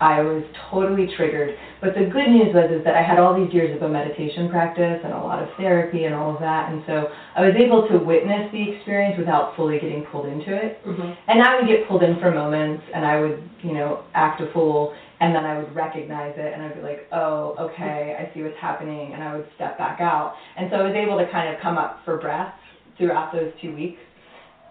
I 0.00 0.20
was 0.20 0.44
totally 0.70 1.08
triggered. 1.16 1.56
But 1.80 1.94
the 1.94 2.04
good 2.04 2.28
news 2.28 2.54
was 2.54 2.70
is 2.70 2.84
that 2.84 2.94
I 2.94 3.02
had 3.02 3.18
all 3.18 3.34
these 3.34 3.52
years 3.52 3.74
of 3.74 3.82
a 3.82 3.88
meditation 3.88 4.48
practice 4.48 5.00
and 5.02 5.12
a 5.12 5.18
lot 5.18 5.42
of 5.42 5.48
therapy 5.56 6.04
and 6.04 6.14
all 6.14 6.34
of 6.34 6.40
that, 6.40 6.70
and 6.70 6.82
so 6.86 7.10
I 7.36 7.40
was 7.46 7.54
able 7.56 7.88
to 7.88 7.98
witness 7.98 8.50
the 8.52 8.70
experience 8.70 9.18
without 9.18 9.56
fully 9.56 9.78
getting 9.78 10.04
pulled 10.04 10.26
into 10.26 10.54
it. 10.54 10.84
Mhm. 10.86 11.16
And 11.26 11.42
I 11.42 11.56
would 11.56 11.66
get 11.66 11.88
pulled 11.88 12.02
in 12.02 12.16
for 12.16 12.30
moments, 12.30 12.84
and 12.94 13.04
I 13.04 13.20
would, 13.20 13.42
you 13.62 13.72
know, 13.72 14.00
act 14.14 14.40
a 14.40 14.46
fool, 14.46 14.92
and 15.20 15.34
then 15.34 15.44
I 15.44 15.58
would 15.58 15.74
recognize 15.74 16.36
it, 16.36 16.52
and 16.52 16.62
I'd 16.62 16.74
be 16.74 16.80
like, 16.80 17.06
oh, 17.12 17.56
okay, 17.58 18.16
I 18.18 18.32
see 18.34 18.42
what's 18.42 18.56
happening, 18.56 19.14
and 19.14 19.22
I 19.22 19.34
would 19.34 19.46
step 19.54 19.78
back 19.78 20.00
out. 20.00 20.34
And 20.56 20.70
so 20.70 20.76
I 20.76 20.82
was 20.82 20.94
able 20.94 21.18
to 21.18 21.26
kind 21.26 21.52
of 21.52 21.60
come 21.60 21.76
up 21.76 22.00
for 22.04 22.18
breath 22.18 22.52
throughout 22.96 23.32
those 23.32 23.52
two 23.60 23.74
weeks. 23.74 24.00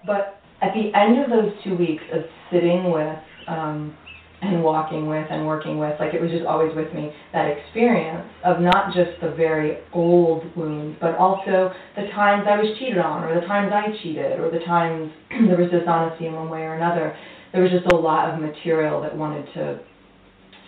But 0.06 0.40
at 0.62 0.74
the 0.74 0.94
end 0.94 1.20
of 1.20 1.30
those 1.30 1.52
two 1.64 1.76
weeks 1.76 2.04
of 2.14 2.24
sitting 2.50 2.92
with, 2.92 3.20
um, 3.48 3.96
and 4.42 4.64
walking 4.64 5.08
with 5.08 5.26
and 5.32 5.48
working 5.48 5.80
with, 5.80 6.00
like 6.00 6.14
it 6.14 6.22
was 6.22 6.30
just 6.30 6.46
always 6.46 6.76
with 6.76 6.94
me, 6.94 7.12
that 7.34 7.48
experience 7.48 8.26
of 8.46 8.60
not 8.60 8.94
just 8.94 9.20
the 9.22 9.32
very 9.32 9.80
old 9.94 10.44
wounds, 10.56 10.96
but 11.02 11.16
also 11.16 11.74
the 11.96 12.04
times 12.14 12.46
I 12.48 12.58
was 12.58 12.78
cheated 12.78 13.00
on, 13.00 13.24
or 13.24 13.40
the 13.40 13.48
times 13.48 13.72
I 13.74 13.98
cheated, 14.04 14.40
or 14.40 14.52
the 14.52 14.64
times 14.66 15.12
there 15.30 15.58
was 15.58 15.72
dishonesty 15.72 16.28
in 16.28 16.34
one 16.34 16.50
way 16.50 16.62
or 16.62 16.76
another. 16.76 17.18
There 17.52 17.64
was 17.64 17.72
just 17.72 17.92
a 17.92 17.96
lot 17.96 18.30
of 18.30 18.40
material 18.40 19.02
that 19.02 19.16
wanted 19.16 19.52
to 19.56 19.80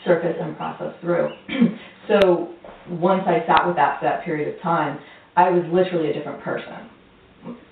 surface 0.04 0.36
and 0.42 0.58
process 0.58 0.94
through. 1.02 1.30
so 2.08 2.54
once 2.90 3.24
I 3.28 3.46
sat 3.46 3.68
with 3.68 3.76
that 3.76 4.00
for 4.00 4.06
that 4.06 4.24
period 4.24 4.56
of 4.56 4.62
time, 4.62 5.00
I 5.36 5.50
was 5.50 5.64
literally 5.72 6.10
a 6.10 6.14
different 6.14 6.42
person. 6.42 6.90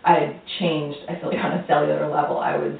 I 0.05 0.13
had 0.13 0.41
changed, 0.59 0.99
I 1.09 1.19
feel 1.19 1.29
like 1.29 1.43
on 1.43 1.51
a 1.53 1.65
cellular 1.67 2.07
level. 2.07 2.37
I 2.37 2.55
was 2.55 2.77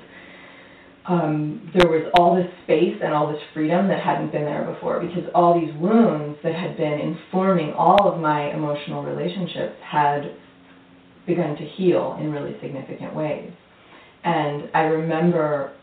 um, 1.07 1.71
there 1.73 1.89
was 1.89 2.11
all 2.15 2.35
this 2.35 2.51
space 2.63 2.99
and 3.01 3.13
all 3.13 3.31
this 3.31 3.41
freedom 3.53 3.87
that 3.87 4.03
hadn't 4.03 4.31
been 4.31 4.43
there 4.43 4.65
before 4.65 4.99
because 4.99 5.23
all 5.33 5.59
these 5.59 5.73
wounds 5.79 6.37
that 6.43 6.53
had 6.53 6.75
been 6.75 6.99
informing 6.99 7.71
all 7.73 8.11
of 8.11 8.19
my 8.19 8.53
emotional 8.53 9.03
relationships 9.03 9.75
had 9.81 10.35
begun 11.25 11.55
to 11.55 11.63
heal 11.63 12.17
in 12.19 12.31
really 12.31 12.55
significant 12.61 13.15
ways. 13.15 13.51
And 14.23 14.69
I 14.73 14.81
remember 14.81 15.73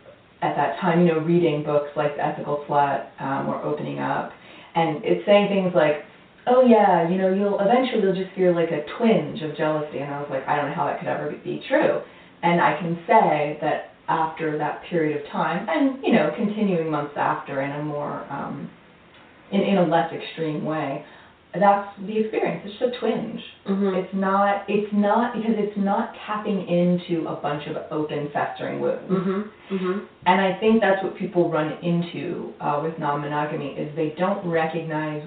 at 0.43 0.57
that 0.57 0.79
time, 0.81 1.01
you 1.01 1.15
know, 1.15 1.21
reading 1.21 1.65
books 1.65 1.89
like 1.97 2.17
The 2.17 2.27
Ethical 2.27 2.65
Slut 2.69 3.09
um, 3.21 3.49
or 3.49 3.63
Opening 3.63 4.01
Up, 4.01 4.31
and 4.75 5.03
it's 5.05 5.25
saying 5.25 5.49
things 5.49 5.73
like, 5.75 6.05
oh 6.47 6.67
yeah, 6.67 7.09
you 7.09 7.17
know, 7.17 7.33
you'll 7.33 7.59
eventually 7.61 8.03
you'll 8.03 8.15
just 8.15 8.35
feel 8.37 8.55
like 8.55 8.69
a 8.69 8.85
twinge 8.99 9.41
of 9.41 9.57
jealousy. 9.57 9.99
And 9.99 10.13
I 10.13 10.21
was 10.21 10.29
like, 10.29 10.47
I 10.47 10.57
don't 10.57 10.69
know 10.69 10.75
how 10.75 10.85
that 10.85 10.99
could 10.99 11.09
ever 11.09 11.33
be 11.43 11.65
true. 11.67 12.03
And 12.43 12.61
I 12.61 12.77
can 12.79 12.97
say 13.07 13.57
that 13.63 13.94
after 14.09 14.59
that 14.59 14.83
period 14.91 15.25
of 15.25 15.31
time, 15.33 15.67
and 15.69 16.03
you 16.05 16.13
know, 16.13 16.31
continuing 16.37 16.91
months 16.91 17.15
after 17.17 17.63
in 17.63 17.71
a 17.73 17.83
more, 17.83 18.25
um, 18.31 18.71
in, 19.51 19.61
in 19.61 19.79
a 19.79 19.87
less 19.87 20.13
extreme 20.13 20.65
way, 20.65 21.05
that's 21.59 21.89
the 22.07 22.19
experience. 22.19 22.63
It's 22.67 22.79
just 22.79 22.95
a 22.97 22.99
twinge. 22.99 23.41
Mhm. 23.69 24.03
It's 24.05 24.15
not. 24.15 24.65
It's 24.69 24.93
not 24.93 25.35
because 25.35 25.55
it's 25.57 25.77
not 25.77 26.13
tapping 26.27 26.67
into 26.69 27.29
a 27.29 27.37
bunch 27.37 27.67
of 27.69 27.77
open, 27.93 28.29
festering 28.33 28.81
wounds. 28.81 29.11
Mhm. 29.11 29.49
Mhm. 29.71 30.01
And 30.27 30.41
I 30.41 30.55
think 30.55 30.81
that's 30.81 31.03
what 31.03 31.15
people 31.17 31.49
run 31.51 31.75
into 31.81 32.53
uh, 32.61 32.81
with 32.83 32.99
non-monogamy 32.99 33.69
is 33.79 33.95
they 33.95 34.11
don't 34.19 34.45
recognize. 34.45 35.23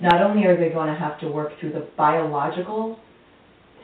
Not 0.00 0.22
only 0.22 0.46
are 0.46 0.56
they 0.56 0.70
going 0.70 0.88
to 0.88 0.98
have 0.98 1.18
to 1.20 1.28
work 1.28 1.58
through 1.58 1.72
the 1.72 1.84
biological 1.96 2.98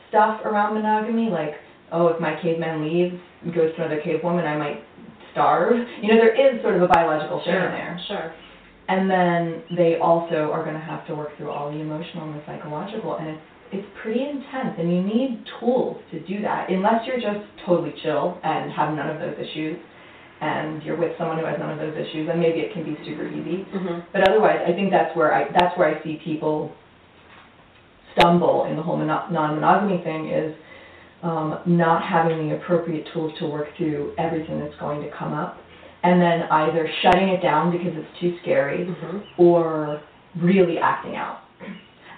stuff 0.09 0.43
around 0.45 0.73
monogamy, 0.73 1.29
like 1.29 1.53
oh, 1.91 2.07
if 2.07 2.19
my 2.19 2.39
caveman 2.41 2.83
leaves 2.83 3.15
and 3.43 3.53
goes 3.53 3.75
to 3.75 3.83
another 3.83 4.01
cave 4.01 4.19
woman, 4.23 4.45
I 4.45 4.57
might 4.57 4.83
starve. 5.31 5.75
You 6.01 6.13
know, 6.13 6.17
there 6.17 6.35
is 6.35 6.61
sort 6.61 6.75
of 6.75 6.81
a 6.81 6.87
biological 6.87 7.41
thing 7.45 7.55
in 7.55 7.61
there. 7.61 7.99
Sure. 8.07 8.33
And 8.89 9.09
then 9.09 9.63
they 9.75 9.97
also 10.01 10.49
are 10.51 10.63
going 10.63 10.75
to 10.75 10.81
have 10.81 11.05
to 11.07 11.15
work 11.15 11.35
through 11.37 11.51
all 11.51 11.69
the 11.71 11.79
emotional 11.79 12.23
and 12.23 12.35
the 12.35 12.43
psychological, 12.45 13.17
and 13.17 13.29
it's 13.29 13.41
it's 13.69 13.87
pretty 14.01 14.21
intense. 14.21 14.79
And 14.79 14.87
you 14.95 15.03
need 15.03 15.43
tools 15.59 15.97
to 16.11 16.21
do 16.25 16.41
that, 16.41 16.69
unless 16.69 17.05
you're 17.05 17.19
just 17.19 17.43
totally 17.65 17.93
chill 18.01 18.39
and 18.43 18.71
have 18.71 18.95
none 18.95 19.09
of 19.09 19.19
those 19.19 19.35
issues, 19.37 19.77
and 20.39 20.81
you're 20.83 20.95
with 20.95 21.11
someone 21.17 21.37
who 21.37 21.45
has 21.45 21.59
none 21.59 21.71
of 21.71 21.77
those 21.77 21.95
issues, 21.97 22.27
then 22.27 22.39
maybe 22.39 22.59
it 22.59 22.71
can 22.71 22.85
be 22.85 22.95
super 23.03 23.27
easy. 23.27 23.65
Mhm. 23.73 24.03
But 24.13 24.29
otherwise, 24.29 24.61
I 24.65 24.71
think 24.71 24.89
that's 24.89 25.13
where 25.17 25.33
I 25.33 25.49
that's 25.51 25.77
where 25.77 25.89
I 25.89 26.01
see 26.01 26.15
people 26.23 26.71
stumble 28.17 28.65
in 28.65 28.77
the 28.77 28.81
whole 28.81 28.95
mono- 28.95 29.27
non-monogamy 29.29 29.97
thing 29.97 30.29
is 30.29 30.55
um, 31.23 31.59
not 31.65 32.03
having 32.03 32.49
the 32.49 32.55
appropriate 32.55 33.07
tools 33.13 33.33
to 33.39 33.47
work 33.47 33.67
through 33.77 34.13
everything 34.17 34.59
that's 34.59 34.75
going 34.79 35.01
to 35.01 35.09
come 35.17 35.33
up, 35.33 35.57
and 36.03 36.21
then 36.21 36.43
either 36.43 36.87
shutting 37.01 37.29
it 37.29 37.41
down 37.41 37.71
because 37.71 37.93
it's 37.95 38.19
too 38.19 38.37
scary, 38.41 38.85
Mhm. 38.85 39.23
or 39.37 39.99
really 40.39 40.77
acting 40.77 41.15
out. 41.15 41.39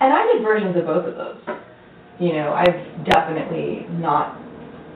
And 0.01 0.13
I 0.13 0.25
did 0.33 0.41
versions 0.43 0.75
of 0.75 0.85
both 0.85 1.05
of 1.05 1.15
those. 1.15 1.37
You 2.19 2.33
know, 2.33 2.53
I've 2.53 3.05
definitely 3.05 3.85
not 3.99 4.35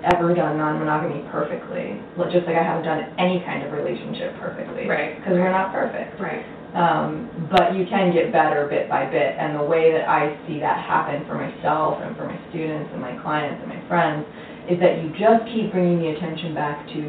ever 0.04 0.34
done 0.34 0.58
non-monogamy 0.58 1.24
perfectly, 1.32 1.96
just 2.30 2.46
like 2.46 2.58
I 2.58 2.64
haven't 2.64 2.84
done 2.84 3.06
any 3.18 3.40
kind 3.40 3.64
of 3.64 3.72
relationship 3.72 4.38
perfectly. 4.40 4.88
Right. 4.88 5.16
Because 5.16 5.34
we're 5.40 5.50
not 5.52 5.72
perfect. 5.72 6.20
Right. 6.20 6.44
Um, 6.74 7.30
but 7.52 7.76
you 7.76 7.86
can 7.86 8.12
get 8.12 8.32
better 8.34 8.66
bit 8.66 8.90
by 8.90 9.06
bit, 9.06 9.38
and 9.38 9.60
the 9.60 9.64
way 9.64 9.92
that 9.94 10.10
I 10.10 10.34
see 10.48 10.60
that 10.60 10.82
happen 10.82 11.22
for 11.28 11.36
myself 11.36 12.02
and 12.02 12.18
for 12.18 12.26
my 12.26 12.40
students 12.50 12.90
and 12.92 13.00
my 13.00 13.14
clients 13.22 13.62
and 13.62 13.70
my 13.70 13.88
friends 13.88 14.26
is 14.70 14.80
that 14.82 14.98
you 14.98 15.14
just 15.14 15.46
keep 15.54 15.72
bringing 15.72 16.02
the 16.02 16.18
attention 16.18 16.56
back 16.56 16.88
to 16.98 17.02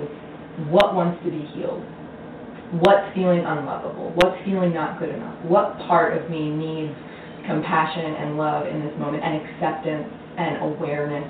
what 0.69 0.95
wants 0.95 1.17
to 1.25 1.31
be 1.31 1.41
healed, 1.57 1.81
what's 2.85 3.09
feeling 3.15 3.41
unlovable, 3.41 4.13
what's 4.21 4.37
feeling 4.45 4.75
not 4.75 4.99
good 4.99 5.09
enough, 5.09 5.33
what 5.49 5.79
part 5.89 6.13
of 6.13 6.29
me 6.29 6.51
needs 6.51 6.93
compassion 7.49 8.21
and 8.21 8.37
love 8.37 8.67
in 8.67 8.85
this 8.85 8.93
moment, 9.01 9.25
and 9.25 9.41
acceptance 9.49 10.13
and 10.37 10.61
awareness 10.61 11.25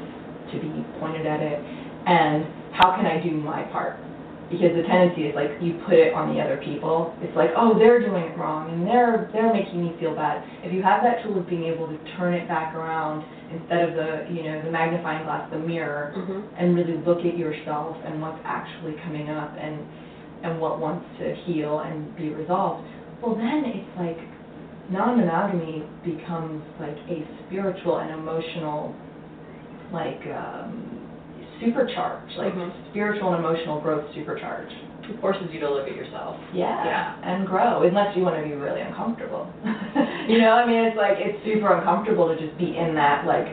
to 0.50 0.58
be 0.58 0.82
pointed 0.98 1.24
at 1.24 1.38
it, 1.38 1.62
and 2.06 2.46
how 2.74 2.96
can 2.96 3.06
I 3.06 3.22
do 3.22 3.30
my 3.30 3.62
part? 3.70 4.03
Because 4.50 4.76
the 4.76 4.82
tendency 4.84 5.26
is 5.28 5.34
like 5.34 5.50
you 5.60 5.80
put 5.86 5.94
it 5.94 6.12
on 6.14 6.34
the 6.34 6.40
other 6.40 6.60
people. 6.64 7.16
It's 7.22 7.34
like, 7.36 7.50
oh, 7.56 7.78
they're 7.78 8.00
doing 8.00 8.24
it 8.24 8.36
wrong 8.38 8.70
and 8.70 8.86
they're 8.86 9.30
they're 9.32 9.52
making 9.52 9.80
me 9.82 9.96
feel 9.98 10.14
bad. 10.14 10.44
If 10.62 10.72
you 10.72 10.82
have 10.82 11.02
that 11.02 11.22
tool 11.24 11.38
of 11.38 11.48
being 11.48 11.64
able 11.64 11.88
to 11.88 11.98
turn 12.16 12.34
it 12.34 12.46
back 12.46 12.74
around 12.74 13.24
instead 13.50 13.88
of 13.88 13.94
the 13.94 14.26
you 14.32 14.44
know 14.44 14.62
the 14.62 14.70
magnifying 14.70 15.24
glass, 15.24 15.48
the 15.50 15.58
mirror, 15.58 16.12
Mhm. 16.16 16.42
and 16.58 16.76
really 16.76 16.98
look 17.06 17.24
at 17.24 17.36
yourself 17.38 17.96
and 18.04 18.20
what's 18.20 18.40
actually 18.44 18.94
coming 19.04 19.30
up 19.30 19.52
and 19.58 19.78
and 20.42 20.60
what 20.60 20.78
wants 20.78 21.06
to 21.18 21.34
heal 21.46 21.80
and 21.80 22.14
be 22.16 22.28
resolved, 22.30 22.84
well 23.22 23.34
then 23.34 23.64
it's 23.64 23.88
like 23.98 24.18
non-monogamy 24.90 25.82
becomes 26.04 26.62
like 26.78 26.98
a 27.08 27.24
spiritual 27.46 27.98
and 27.98 28.10
emotional 28.10 28.94
like 29.92 30.20
um, 30.26 30.83
supercharge, 31.60 32.36
like 32.36 32.54
Mhm. 32.54 32.70
spiritual 32.90 33.34
and 33.34 33.44
emotional 33.44 33.80
growth 33.80 34.04
supercharge. 34.14 34.70
It 35.08 35.20
forces 35.20 35.50
you 35.52 35.60
to 35.60 35.68
look 35.68 35.86
at 35.86 35.94
yourself. 35.94 36.36
Yeah. 36.52 36.84
Yeah. 36.84 37.12
And 37.22 37.46
grow, 37.46 37.82
unless 37.82 38.16
you 38.16 38.24
want 38.24 38.36
to 38.36 38.42
be 38.42 38.54
really 38.54 38.80
uncomfortable. 38.80 39.46
you 40.26 40.38
know, 40.40 40.52
I 40.52 40.64
mean, 40.66 40.84
it's 40.84 40.96
like 40.96 41.18
it's 41.18 41.42
super 41.44 41.72
uncomfortable 41.74 42.28
to 42.28 42.36
just 42.36 42.56
be 42.58 42.76
in 42.76 42.94
that 42.94 43.26
like. 43.26 43.48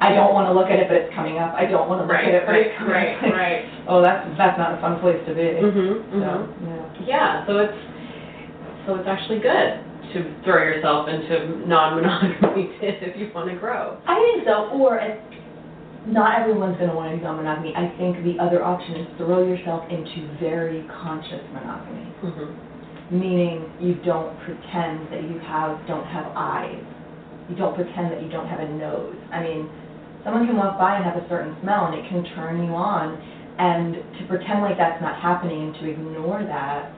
I 0.00 0.14
don't 0.14 0.32
want 0.32 0.46
to 0.46 0.52
look 0.52 0.70
at 0.70 0.78
it, 0.78 0.86
but 0.86 0.96
it's 0.96 1.12
coming 1.12 1.38
up. 1.38 1.54
I 1.58 1.64
don't 1.66 1.88
want 1.88 1.98
to 1.98 2.06
look 2.06 2.12
Right, 2.14 2.28
at 2.28 2.34
it, 2.34 2.46
but 2.46 2.52
right, 2.52 2.66
it's 2.66 2.78
coming 2.78 2.92
right, 2.94 3.16
up. 3.16 3.32
right. 3.34 3.64
Oh, 3.88 4.00
that's 4.00 4.28
that's 4.38 4.56
not 4.56 4.74
a 4.74 4.76
fun 4.76 5.00
place 5.00 5.18
to 5.26 5.34
be. 5.34 5.42
Mhm. 5.42 6.10
So, 6.12 6.18
Mhm. 6.18 6.46
yeah. 7.04 7.06
Yeah. 7.06 7.46
So 7.46 7.58
it's 7.58 7.74
so 8.86 8.94
it's 8.94 9.08
actually 9.08 9.40
good 9.40 9.74
to 10.14 10.24
throw 10.44 10.62
yourself 10.62 11.08
into 11.08 11.66
non-monogamy 11.66 12.70
if 12.80 13.16
you 13.16 13.28
want 13.34 13.50
to 13.50 13.56
grow. 13.56 13.96
I 14.06 14.14
think 14.14 14.46
so. 14.46 14.70
Or 14.70 15.00
not 16.06 16.40
everyone's 16.40 16.76
going 16.78 16.90
to 16.90 16.96
want 16.96 17.10
to 17.10 17.16
do 17.16 17.22
non-monogamy. 17.22 17.74
I 17.76 17.92
think 17.98 18.22
the 18.24 18.38
other 18.42 18.64
option 18.64 18.96
is 18.96 19.06
throw 19.16 19.44
yourself 19.44 19.84
into 19.90 20.28
very 20.40 20.82
conscious 21.02 21.42
monogamy. 21.52 22.06
Mhm. 22.22 22.54
meaning 23.10 23.64
you 23.80 23.94
don't 24.04 24.38
pretend 24.40 25.08
that 25.10 25.22
you 25.22 25.38
have 25.38 25.78
don't 25.86 26.04
have 26.04 26.26
eyes. 26.36 26.84
You 27.48 27.56
don't 27.56 27.74
pretend 27.74 28.12
that 28.12 28.22
you 28.22 28.28
don't 28.28 28.46
have 28.46 28.60
a 28.60 28.68
nose. 28.68 29.16
I 29.32 29.42
mean, 29.42 29.68
someone 30.24 30.46
can 30.46 30.56
walk 30.56 30.78
by 30.78 30.96
and 30.96 31.04
have 31.04 31.16
a 31.16 31.26
certain 31.28 31.56
smell 31.62 31.86
and 31.86 31.94
it 31.94 32.06
can 32.08 32.22
turn 32.36 32.62
you 32.62 32.74
on, 32.74 33.16
and 33.58 33.94
to 33.94 34.26
pretend 34.28 34.60
like 34.60 34.76
that's 34.76 35.00
not 35.00 35.16
happening 35.16 35.62
and 35.62 35.74
to 35.76 35.90
ignore 35.90 36.44
that 36.44 36.92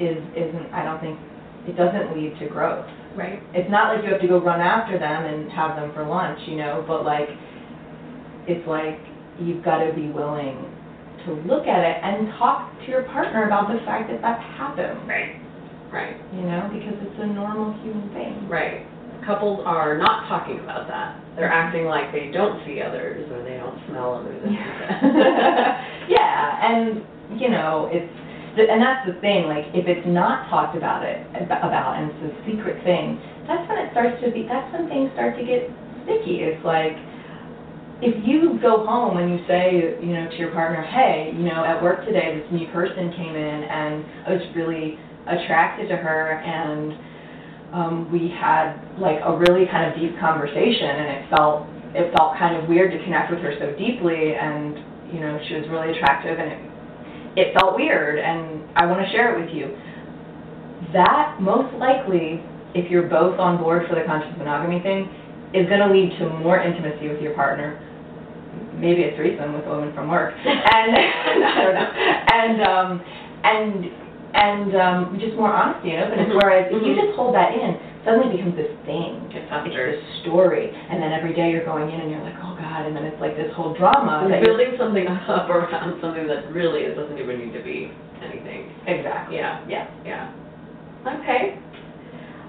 is 0.00 0.16
isn't. 0.34 0.72
I 0.72 0.84
don't 0.84 1.00
think 1.00 1.18
it 1.68 1.76
doesn't 1.76 2.16
lead 2.16 2.38
to 2.38 2.46
growth. 2.46 2.86
Right. 3.14 3.42
It's 3.52 3.70
not 3.70 3.94
like 3.94 4.04
you 4.04 4.12
have 4.12 4.20
to 4.20 4.28
go 4.28 4.40
run 4.40 4.60
after 4.60 4.98
them 4.98 5.24
and 5.24 5.50
have 5.52 5.76
them 5.76 5.92
for 5.92 6.04
lunch, 6.04 6.38
you 6.46 6.56
know, 6.56 6.84
but 6.86 7.04
like 7.04 7.28
it's 8.46 8.66
like 8.66 8.98
you've 9.38 9.64
got 9.64 9.84
to 9.84 9.92
be 9.92 10.08
willing 10.08 10.56
to 11.26 11.34
look 11.46 11.66
at 11.66 11.82
it 11.82 11.96
and 12.02 12.28
talk 12.38 12.70
to 12.80 12.86
your 12.86 13.02
partner 13.10 13.46
about 13.46 13.68
the 13.68 13.78
fact 13.84 14.08
that 14.10 14.22
that's 14.22 14.42
happened 14.56 15.06
Right. 15.08 15.36
Right. 15.92 16.16
you 16.34 16.42
know, 16.42 16.68
because 16.72 16.94
it's 17.02 17.18
a 17.20 17.26
normal 17.26 17.72
human 17.82 18.10
thing. 18.14 18.48
Right. 18.48 18.86
Couples 19.24 19.62
are 19.66 19.98
not 19.98 20.28
talking 20.28 20.60
about 20.60 20.86
that. 20.88 21.18
They're 21.34 21.50
acting 21.50 21.86
like 21.86 22.12
they 22.12 22.30
don't 22.30 22.62
see 22.66 22.80
others 22.80 23.26
or 23.30 23.42
they 23.42 23.56
don't 23.58 23.74
smell 23.90 24.22
others. 24.22 24.38
Yeah, 24.46 26.06
yeah, 26.08 26.62
and 26.62 27.02
you 27.40 27.50
know, 27.50 27.90
it's 27.90 28.12
and 28.56 28.80
that's 28.80 29.04
the 29.06 29.18
thing. 29.20 29.46
Like 29.50 29.66
if 29.74 29.84
it's 29.90 30.06
not 30.06 30.48
talked 30.48 30.76
about 30.76 31.02
it 31.02 31.26
about 31.42 31.98
and 31.98 32.10
it's 32.14 32.22
a 32.22 32.32
secret 32.46 32.82
thing, 32.84 33.18
that's 33.50 33.66
when 33.68 33.78
it 33.82 33.90
starts 33.90 34.16
to 34.22 34.30
be. 34.30 34.46
That's 34.46 34.70
when 34.72 34.86
things 34.88 35.10
start 35.18 35.34
to 35.36 35.44
get 35.44 35.68
sticky. 36.06 36.46
It's 36.46 36.62
like 36.64 36.94
if 38.02 38.12
you 38.28 38.58
go 38.60 38.84
home 38.84 39.16
and 39.16 39.32
you 39.32 39.40
say, 39.48 39.96
you 40.04 40.12
know, 40.12 40.28
to 40.28 40.36
your 40.36 40.52
partner, 40.52 40.82
hey, 40.84 41.32
you 41.32 41.44
know, 41.44 41.64
at 41.64 41.82
work 41.82 42.04
today 42.04 42.36
this 42.36 42.48
new 42.52 42.68
person 42.68 43.10
came 43.16 43.32
in 43.32 43.60
and 43.64 44.04
I 44.26 44.32
was 44.36 44.42
really 44.54 44.98
attracted 45.24 45.88
to 45.88 45.96
her 45.96 46.36
and 46.44 46.92
um, 47.72 48.12
we 48.12 48.28
had 48.28 48.76
like 49.00 49.16
a 49.24 49.32
really 49.36 49.64
kind 49.66 49.90
of 49.90 49.98
deep 49.98 50.18
conversation 50.20 50.92
and 50.92 51.08
it 51.16 51.22
felt 51.30 51.66
it 51.96 52.12
felt 52.16 52.36
kind 52.36 52.54
of 52.54 52.68
weird 52.68 52.92
to 52.92 52.98
connect 53.04 53.32
with 53.32 53.40
her 53.40 53.56
so 53.58 53.72
deeply 53.80 54.36
and 54.36 54.76
you 55.08 55.20
know 55.20 55.40
she 55.48 55.54
was 55.56 55.64
really 55.72 55.96
attractive 55.96 56.38
and 56.38 56.52
it, 56.52 56.60
it 57.48 57.54
felt 57.56 57.74
weird 57.74 58.20
and 58.20 58.60
I 58.76 58.84
want 58.84 59.04
to 59.04 59.10
share 59.10 59.32
it 59.32 59.40
with 59.40 59.54
you. 59.56 59.72
That 60.92 61.40
most 61.40 61.72
likely, 61.80 62.44
if 62.76 62.90
you're 62.90 63.08
both 63.08 63.40
on 63.40 63.56
board 63.56 63.88
for 63.88 63.96
the 63.96 64.04
conscious 64.04 64.36
monogamy 64.36 64.80
thing, 64.84 65.08
is 65.54 65.66
going 65.68 65.80
to 65.80 65.88
lead 65.88 66.12
to 66.18 66.28
more 66.44 66.60
intimacy 66.60 67.08
with 67.08 67.22
your 67.22 67.32
partner 67.32 67.80
maybe 68.78 69.04
a 69.04 69.16
threesome 69.16 69.52
with 69.54 69.64
a 69.66 69.70
woman 69.70 69.92
from 69.94 70.08
work, 70.08 70.34
and 70.44 70.90
I 70.96 71.62
don't 71.62 71.74
know, 71.74 71.88
and 72.32 72.56
um, 72.62 72.90
and 73.44 73.72
and 74.36 74.70
um, 74.76 74.98
just 75.20 75.36
more 75.36 75.52
honesty 75.52 75.92
and 75.96 76.04
openness. 76.04 76.28
Mhm. 76.28 76.36
Whereas 76.42 76.66
if 76.70 76.82
you 76.82 76.92
Mhm. 76.92 77.00
just 77.06 77.16
hold 77.16 77.34
that 77.34 77.54
in, 77.56 77.76
suddenly 78.04 78.28
it 78.28 78.36
becomes 78.36 78.56
this 78.56 78.72
thing. 78.84 79.16
It 79.32 79.48
It's 79.48 79.50
this 79.72 80.20
story, 80.22 80.70
and 80.90 81.00
then 81.02 81.12
every 81.12 81.32
day 81.32 81.50
you're 81.50 81.64
going 81.64 81.88
in 81.88 82.00
and 82.00 82.10
you're 82.10 82.20
like, 82.22 82.36
oh 82.44 82.54
God, 82.60 82.84
and 82.86 82.94
then 82.96 83.04
it's 83.04 83.20
like 83.20 83.36
this 83.36 83.52
whole 83.54 83.72
drama. 83.74 84.28
that 84.28 84.42
building 84.44 84.76
something 84.76 85.06
up 85.28 85.48
around 85.48 86.00
something 86.00 86.26
that 86.28 86.52
really 86.52 86.84
doesn't 86.94 87.18
even 87.18 87.38
need 87.38 87.52
to 87.56 87.62
be 87.64 87.90
anything. 88.22 88.68
Exactly. 88.86 89.36
Yeah. 89.36 89.60
Yeah. 89.68 89.86
Yeah. 90.04 90.28
Okay. 91.06 91.56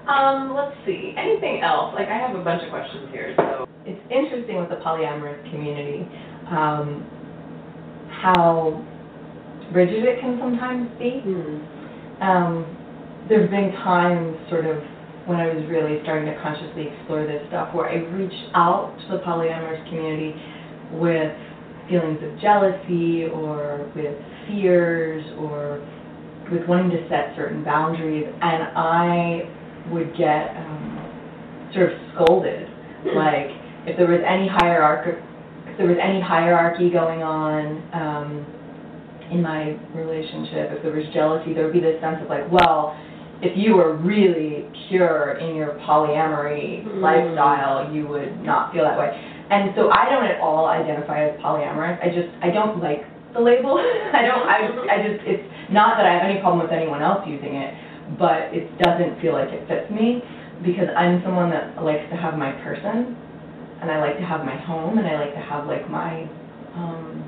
Um, 0.08 0.54
let's 0.56 0.74
see. 0.86 1.14
Anything 1.16 1.60
else? 1.60 1.94
Like 1.94 2.08
I 2.08 2.16
have 2.16 2.34
a 2.34 2.42
bunch 2.42 2.62
of 2.64 2.70
questions 2.70 3.08
here, 3.12 3.34
so. 3.36 3.68
It's 3.84 4.00
interesting 4.10 4.56
with 4.56 4.70
the 4.70 4.76
polyamorous 4.76 5.38
community, 5.50 6.08
um, 6.48 7.06
how 8.10 8.84
rigid 9.72 10.04
it 10.04 10.20
can 10.20 10.38
sometimes 10.40 10.88
be. 10.98 11.20
Hmm. 11.24 12.22
Um, 12.22 13.26
there've 13.28 13.50
been 13.50 13.72
times 13.84 14.36
sort 14.48 14.66
of 14.66 14.82
when 15.26 15.40
I 15.40 15.52
was 15.52 15.64
really 15.68 16.00
starting 16.02 16.24
to 16.32 16.40
consciously 16.40 16.88
explore 16.88 17.26
this 17.26 17.46
stuff 17.48 17.74
where 17.74 17.88
I 17.88 17.96
reached 18.16 18.48
out 18.54 18.96
to 18.98 19.16
the 19.16 19.22
polyamorous 19.22 19.86
community 19.88 20.34
with 20.92 21.36
feelings 21.88 22.20
of 22.24 22.40
jealousy 22.40 23.26
or 23.26 23.90
with 23.94 24.16
fears 24.48 25.24
or 25.38 25.84
with 26.50 26.66
wanting 26.66 26.90
to 26.90 27.08
set 27.08 27.36
certain 27.36 27.62
boundaries 27.62 28.26
and 28.40 28.62
I 28.76 29.48
would 29.90 30.16
get 30.16 30.56
um, 30.56 31.70
sort 31.74 31.92
of 31.92 31.98
scolded 32.14 32.68
like 33.14 33.50
if 33.86 33.96
there 33.96 34.08
was 34.08 34.20
any 34.26 34.48
hierarchy 34.48 35.12
if 35.66 35.76
there 35.78 35.86
was 35.86 35.98
any 36.02 36.20
hierarchy 36.20 36.90
going 36.90 37.22
on 37.22 37.78
um, 37.94 38.46
in 39.30 39.42
my 39.42 39.76
relationship, 39.94 40.72
if 40.72 40.82
there 40.82 40.92
was 40.92 41.04
jealousy, 41.14 41.52
there 41.54 41.64
would 41.64 41.72
be 41.76 41.80
this 41.80 42.00
sense 42.00 42.16
of 42.22 42.28
like, 42.28 42.50
well, 42.50 42.96
if 43.44 43.54
you 43.54 43.76
were 43.76 43.94
really 43.94 44.66
pure 44.88 45.38
in 45.38 45.54
your 45.54 45.78
polyamory 45.86 46.82
Mm. 46.82 47.00
lifestyle, 47.00 47.92
you 47.94 48.08
would 48.08 48.42
not 48.42 48.72
feel 48.72 48.82
that 48.82 48.98
way. 48.98 49.12
And 49.50 49.70
so 49.76 49.90
I 49.92 50.10
don't 50.10 50.24
at 50.24 50.40
all 50.40 50.66
identify 50.66 51.28
as 51.28 51.38
polyamorous. 51.40 52.02
I 52.02 52.08
just 52.10 52.28
I 52.42 52.50
don't 52.50 52.82
like 52.82 53.06
the 53.32 53.40
label. 53.40 53.78
I 54.12 54.22
don't 54.26 54.42
I 54.48 54.58
I 54.90 54.96
just 55.06 55.22
it's 55.24 55.46
not 55.70 55.96
that 55.96 56.06
I 56.06 56.12
have 56.18 56.24
any 56.24 56.40
problem 56.40 56.62
with 56.64 56.72
anyone 56.72 57.02
else 57.02 57.22
using 57.28 57.54
it, 57.54 57.70
but 58.16 58.54
it 58.54 58.70
doesn't 58.78 59.20
feel 59.20 59.32
like 59.32 59.48
it 59.50 59.66
fits 59.68 59.90
me 59.90 60.22
because 60.64 60.88
I'm 60.96 61.20
someone 61.22 61.50
that 61.50 61.82
likes 61.82 62.08
to 62.10 62.16
have 62.16 62.38
my 62.38 62.52
person 62.64 63.16
and 63.82 63.90
I 63.90 64.00
like 64.00 64.16
to 64.18 64.24
have 64.24 64.44
my 64.44 64.56
home 64.56 64.98
and 64.98 65.06
I 65.06 65.18
like 65.18 65.34
to 65.34 65.40
have 65.40 65.66
like 65.66 65.88
my 65.90 66.24
um 66.74 67.24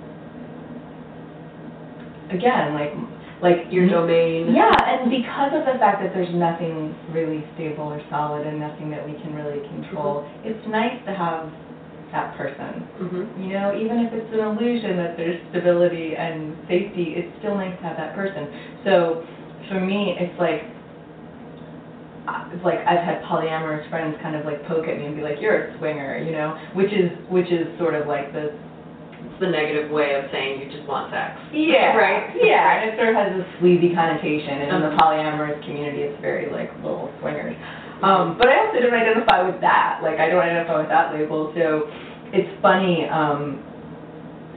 again 2.30 2.74
like 2.74 2.94
like 3.42 3.72
Your 3.72 3.88
domain. 3.88 4.52
yeah, 4.54 4.68
and 4.68 5.10
because 5.10 5.52
of 5.56 5.64
the 5.64 5.80
fact 5.80 6.04
that 6.04 6.12
there's 6.12 6.32
nothing 6.34 6.92
really 7.08 7.40
stable 7.54 7.88
or 7.88 8.00
solid 8.10 8.46
and 8.46 8.60
nothing 8.60 8.90
that 8.90 9.00
we 9.00 9.16
can 9.24 9.32
really 9.34 9.64
control, 9.68 10.28
it's 10.44 10.60
nice 10.68 11.00
to 11.06 11.12
have 11.16 11.48
that 12.12 12.36
person. 12.36 12.84
Mm-hmm. 13.00 13.42
You 13.42 13.52
know, 13.56 13.72
even 13.72 14.04
if 14.04 14.12
it's 14.12 14.28
an 14.34 14.40
illusion 14.44 14.96
that 14.98 15.16
there's 15.16 15.40
stability 15.50 16.16
and 16.20 16.52
safety, 16.68 17.16
it's 17.16 17.32
still 17.40 17.54
nice 17.56 17.72
to 17.80 17.84
have 17.88 17.96
that 17.96 18.14
person. 18.14 18.44
So 18.84 19.24
for 19.70 19.80
me, 19.80 20.16
it's 20.18 20.34
like, 20.38 20.66
it's 22.52 22.64
like 22.64 22.78
I've 22.86 23.02
had 23.02 23.22
polyamorous 23.24 23.88
friends 23.90 24.16
kind 24.22 24.34
of 24.36 24.44
like 24.44 24.66
poke 24.66 24.86
at 24.86 24.98
me 24.98 25.06
and 25.06 25.16
be 25.16 25.22
like, 25.22 25.40
"You're 25.40 25.70
a 25.70 25.78
swinger," 25.78 26.18
you 26.18 26.32
know, 26.32 26.58
which 26.74 26.92
is 26.92 27.10
which 27.30 27.46
is 27.50 27.66
sort 27.78 27.94
of 27.94 28.06
like 28.06 28.32
this 28.32 28.50
It's 29.20 29.38
the 29.40 29.48
negative 29.50 29.90
way 29.90 30.14
of 30.16 30.30
saying 30.32 30.60
you 30.60 30.66
just 30.70 30.86
want 30.88 31.10
sex. 31.12 31.38
Yeah. 31.52 31.94
Right. 32.04 32.30
Yeah, 32.40 32.80
and 32.82 32.90
it 32.90 32.96
sort 32.98 33.10
of 33.10 33.16
has 33.16 33.32
a 33.38 33.44
sleazy 33.58 33.94
connotation, 33.94 34.62
and 34.62 34.68
in 34.74 34.80
the 34.82 34.88
Uh-huh. 34.94 35.10
polyamorous 35.12 35.58
community, 35.64 36.02
it's 36.02 36.20
very 36.20 36.50
like 36.50 36.70
little 36.82 37.10
swingers. 37.20 37.54
Um, 38.02 38.36
but 38.38 38.48
I 38.48 38.64
also 38.66 38.80
don't 38.80 38.94
identify 38.94 39.42
with 39.42 39.60
that. 39.60 40.00
Like 40.02 40.18
I 40.18 40.28
don't 40.30 40.40
identify 40.42 40.78
with 40.80 40.88
that 40.88 41.12
label. 41.14 41.52
So 41.54 41.86
it's 42.32 42.48
funny, 42.62 43.06
um, 43.10 43.60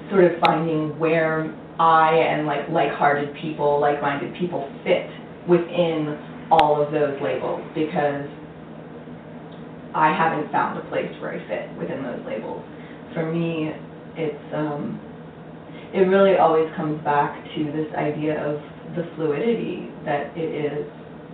sort 0.10 0.23
of 0.26 0.39
finding 0.45 0.97
where 0.99 1.52
I 1.79 2.13
and 2.15 2.45
like 2.45 2.69
like-hearted 2.69 3.36
people, 3.41 3.79
like-minded 3.79 4.36
people 4.39 4.69
fit 4.83 5.09
within 5.47 6.17
all 6.51 6.81
of 6.81 6.91
those 6.91 7.19
labels 7.21 7.62
because 7.73 8.29
I 9.95 10.13
haven't 10.13 10.51
found 10.51 10.77
a 10.77 10.89
place 10.89 11.09
where 11.21 11.33
I 11.33 11.47
fit 11.47 11.77
within 11.77 12.03
those 12.03 12.25
labels. 12.25 12.63
For 13.13 13.31
me, 13.31 13.71
it's 14.15 14.53
um, 14.53 14.99
it 15.93 16.09
really 16.09 16.38
always 16.38 16.69
comes 16.75 17.03
back 17.03 17.38
to 17.55 17.63
this 17.71 17.93
idea 17.95 18.41
of 18.41 18.62
the 18.95 19.09
fluidity 19.15 19.89
that 20.05 20.33
it 20.38 20.49
is 20.49 20.86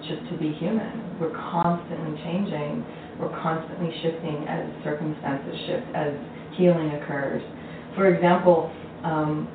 just 0.07 0.29
to 0.31 0.37
be 0.37 0.51
human. 0.59 1.19
We're 1.19 1.35
constantly 1.35 2.15
changing. 2.23 2.85
We're 3.19 3.35
constantly 3.43 3.91
shifting 4.01 4.47
as 4.47 4.67
circumstances 4.83 5.55
shift, 5.67 5.87
as 5.95 6.13
healing 6.55 6.91
occurs. 6.95 7.41
For 7.95 8.13
example, 8.13 8.71
um, 9.03 9.47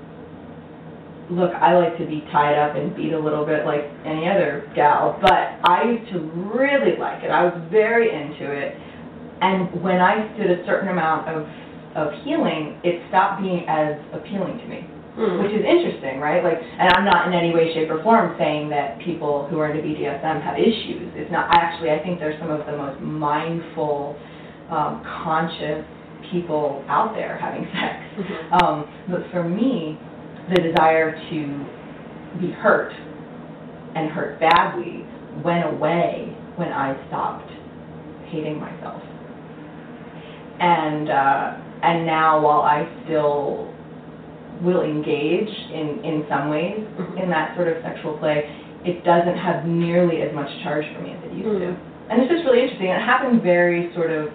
look, 1.30 1.52
I 1.54 1.76
like 1.76 1.96
to 1.98 2.06
be 2.06 2.20
tied 2.32 2.58
up 2.58 2.76
and 2.76 2.94
beat 2.94 3.12
a 3.12 3.18
little 3.18 3.44
bit 3.46 3.64
like 3.64 3.84
any 4.04 4.28
other 4.28 4.70
gal, 4.74 5.18
but 5.20 5.58
I 5.64 5.84
used 5.84 6.12
to 6.12 6.20
really 6.54 6.96
like 6.98 7.22
it. 7.22 7.30
I 7.30 7.44
was 7.44 7.54
very 7.70 8.12
into 8.12 8.50
it. 8.52 8.76
And 9.40 9.82
when 9.82 10.00
I 10.00 10.28
did 10.36 10.50
a 10.50 10.64
certain 10.66 10.88
amount 10.88 11.28
of, 11.28 11.46
of 11.96 12.12
healing, 12.24 12.80
it 12.84 13.02
stopped 13.08 13.42
being 13.42 13.64
as 13.68 13.96
appealing 14.12 14.58
to 14.58 14.66
me 14.66 14.86
Hmm. 15.14 15.38
which 15.38 15.52
is 15.52 15.62
interesting, 15.64 16.18
right? 16.18 16.42
Like, 16.42 16.58
and 16.58 16.90
I'm 16.90 17.04
not 17.04 17.28
in 17.28 17.34
any 17.34 17.54
way, 17.54 17.72
shape, 17.72 17.88
or 17.88 18.02
form 18.02 18.34
saying 18.36 18.68
that 18.70 18.98
people 18.98 19.46
who 19.46 19.60
are 19.60 19.70
into 19.70 19.80
BDSM 19.80 20.42
have 20.42 20.58
issues. 20.58 21.06
It's 21.14 21.30
not. 21.30 21.54
Actually, 21.54 21.92
I 21.92 22.02
think 22.02 22.18
they're 22.18 22.36
some 22.40 22.50
of 22.50 22.66
the 22.66 22.76
most 22.76 23.00
mindful, 23.00 24.18
um, 24.72 25.04
conscious 25.22 25.84
people 26.32 26.82
out 26.88 27.14
there 27.14 27.38
having 27.38 27.62
sex. 27.78 27.94
Mhm. 28.18 28.62
Um, 28.62 28.88
but 29.08 29.22
for 29.30 29.44
me, 29.44 29.96
the 30.50 30.60
desire 30.60 31.12
to 31.30 32.40
be 32.40 32.50
hurt 32.52 32.92
and 33.94 34.10
hurt 34.10 34.38
badly 34.40 35.06
went 35.44 35.64
away 35.66 36.36
when 36.56 36.68
I 36.72 36.94
stopped 37.08 37.50
hating 38.26 38.60
myself. 38.60 39.02
And 40.60 41.10
uh, 41.10 41.54
and 41.82 42.06
now, 42.06 42.40
while 42.40 42.62
I 42.62 42.88
still 43.04 43.72
will 44.62 44.82
engage 44.82 45.48
in 45.72 46.00
in 46.04 46.24
some 46.28 46.48
ways 46.48 46.80
Mhm. 46.96 47.22
in 47.22 47.30
that 47.30 47.54
sort 47.56 47.68
of 47.68 47.82
sexual 47.82 48.16
play, 48.18 48.48
it 48.84 49.04
doesn't 49.04 49.36
have 49.36 49.66
nearly 49.66 50.22
as 50.22 50.32
much 50.34 50.48
charge 50.62 50.86
for 50.94 51.02
me 51.02 51.12
as 51.12 51.24
it 51.24 51.32
used 51.32 51.60
to. 51.60 51.66
Mhm. 51.66 51.76
And 52.10 52.22
it's 52.22 52.30
just 52.30 52.44
really 52.44 52.62
interesting. 52.62 52.88
It 52.88 53.00
happened 53.00 53.42
very 53.42 53.90
sort 53.94 54.10
of 54.10 54.30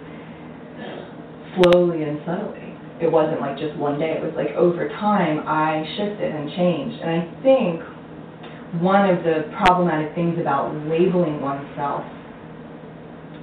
slowly 1.56 2.02
and 2.02 2.20
subtly. 2.26 2.69
It 3.00 3.10
wasn't 3.10 3.40
like 3.40 3.56
just 3.58 3.76
one 3.76 3.98
day. 3.98 4.12
It 4.12 4.22
was 4.22 4.34
like 4.36 4.50
over 4.56 4.88
time 4.88 5.44
I 5.46 5.84
shifted 5.96 6.34
and 6.34 6.50
changed. 6.52 7.00
And 7.00 7.10
I 7.10 7.42
think 7.42 7.80
one 8.82 9.08
of 9.08 9.24
the 9.24 9.50
problematic 9.56 10.14
things 10.14 10.38
about 10.38 10.74
labeling 10.86 11.40
oneself 11.40 12.04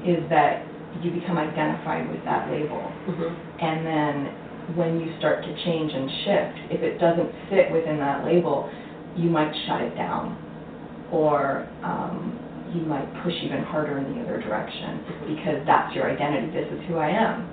is 0.06 0.22
that 0.30 0.63
you 1.02 1.12
become 1.12 1.38
identified 1.38 2.10
with 2.10 2.24
that 2.24 2.50
label. 2.50 2.82
Mhm. 3.10 3.36
And 3.60 3.86
then 3.86 4.30
when 4.76 5.00
you 5.00 5.12
start 5.17 5.43
to 5.43 5.54
change 5.63 5.91
and 5.93 6.10
shift, 6.24 6.58
if 6.72 6.82
it 6.82 7.00
doesn't 7.00 7.30
fit 7.50 7.72
within 7.72 7.98
that 8.00 8.26
label, 8.26 8.70
you 9.15 9.30
might 9.30 9.54
shut 9.65 9.82
it 9.82 9.96
down. 9.96 10.38
Or 11.12 11.65
um, 11.84 12.38
you 12.74 12.82
might 12.82 13.08
push 13.24 13.34
even 13.43 13.63
harder 13.63 13.98
in 13.98 14.13
the 14.13 14.22
other 14.22 14.41
direction 14.41 15.00
because 15.28 15.65
that's 15.65 15.96
your 15.96 16.10
identity. 16.12 16.52
This 16.52 16.67
is 16.72 16.86
who 16.88 16.98
I 16.98 17.10
am. 17.10 17.48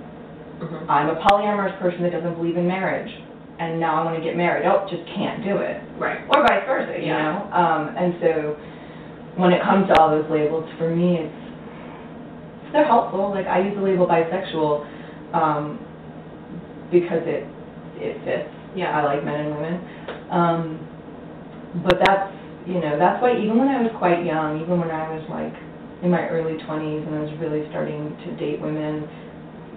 Mhm. 0.61 0.85
I'm 0.89 1.09
a 1.11 1.17
polyamorous 1.17 1.79
person 1.79 2.03
that 2.03 2.13
doesn't 2.13 2.35
believe 2.35 2.57
in 2.57 2.67
marriage. 2.67 3.13
and 3.61 3.79
now 3.79 3.95
I 3.95 4.05
want 4.05 4.17
to 4.19 4.23
get 4.25 4.37
married. 4.37 4.67
Oh, 4.67 4.85
just 4.91 5.07
can't 5.15 5.45
do 5.45 5.59
it. 5.59 5.81
Right. 5.97 6.19
Or 6.35 6.43
vice 6.43 6.67
versa, 6.67 6.99
you 6.99 7.07
Yeah. 7.07 7.23
know? 7.23 7.53
Um, 7.55 7.95
and 7.97 8.15
so 8.21 8.57
when 9.37 9.53
it 9.53 9.63
comes 9.63 9.87
to 9.89 9.95
all 10.01 10.11
those 10.11 10.29
labels, 10.29 10.69
for 10.77 10.91
me, 10.91 11.19
it's, 11.23 12.73
they're 12.73 12.85
helpful. 12.85 13.31
Like, 13.31 13.47
I 13.47 13.61
use 13.61 13.77
the 13.77 13.81
label 13.83 14.09
bisexual 14.09 14.85
um, 15.35 15.79
because 16.91 17.23
it, 17.31 17.47
it 18.03 18.19
fits. 18.25 18.51
Yeah. 18.75 18.91
I 18.99 19.05
like 19.05 19.23
men 19.25 19.39
and 19.47 19.55
women. 19.55 19.81
Um, 20.35 20.81
but 21.87 22.03
that's, 22.05 22.33
you 22.67 22.81
know, 22.81 22.99
that's 22.99 23.23
why 23.23 23.39
even 23.39 23.57
when 23.57 23.69
I 23.69 23.83
was 23.83 23.93
quite 23.99 24.25
young, 24.27 24.61
even 24.61 24.81
when 24.81 24.91
I 24.91 25.15
was 25.15 25.23
like 25.31 25.55
in 26.03 26.11
my 26.11 26.27
early 26.27 26.59
20s 26.59 27.07
and 27.07 27.15
I 27.15 27.21
was 27.23 27.31
really 27.39 27.69
starting 27.71 28.17
to 28.27 28.35
date 28.35 28.61
women 28.61 29.07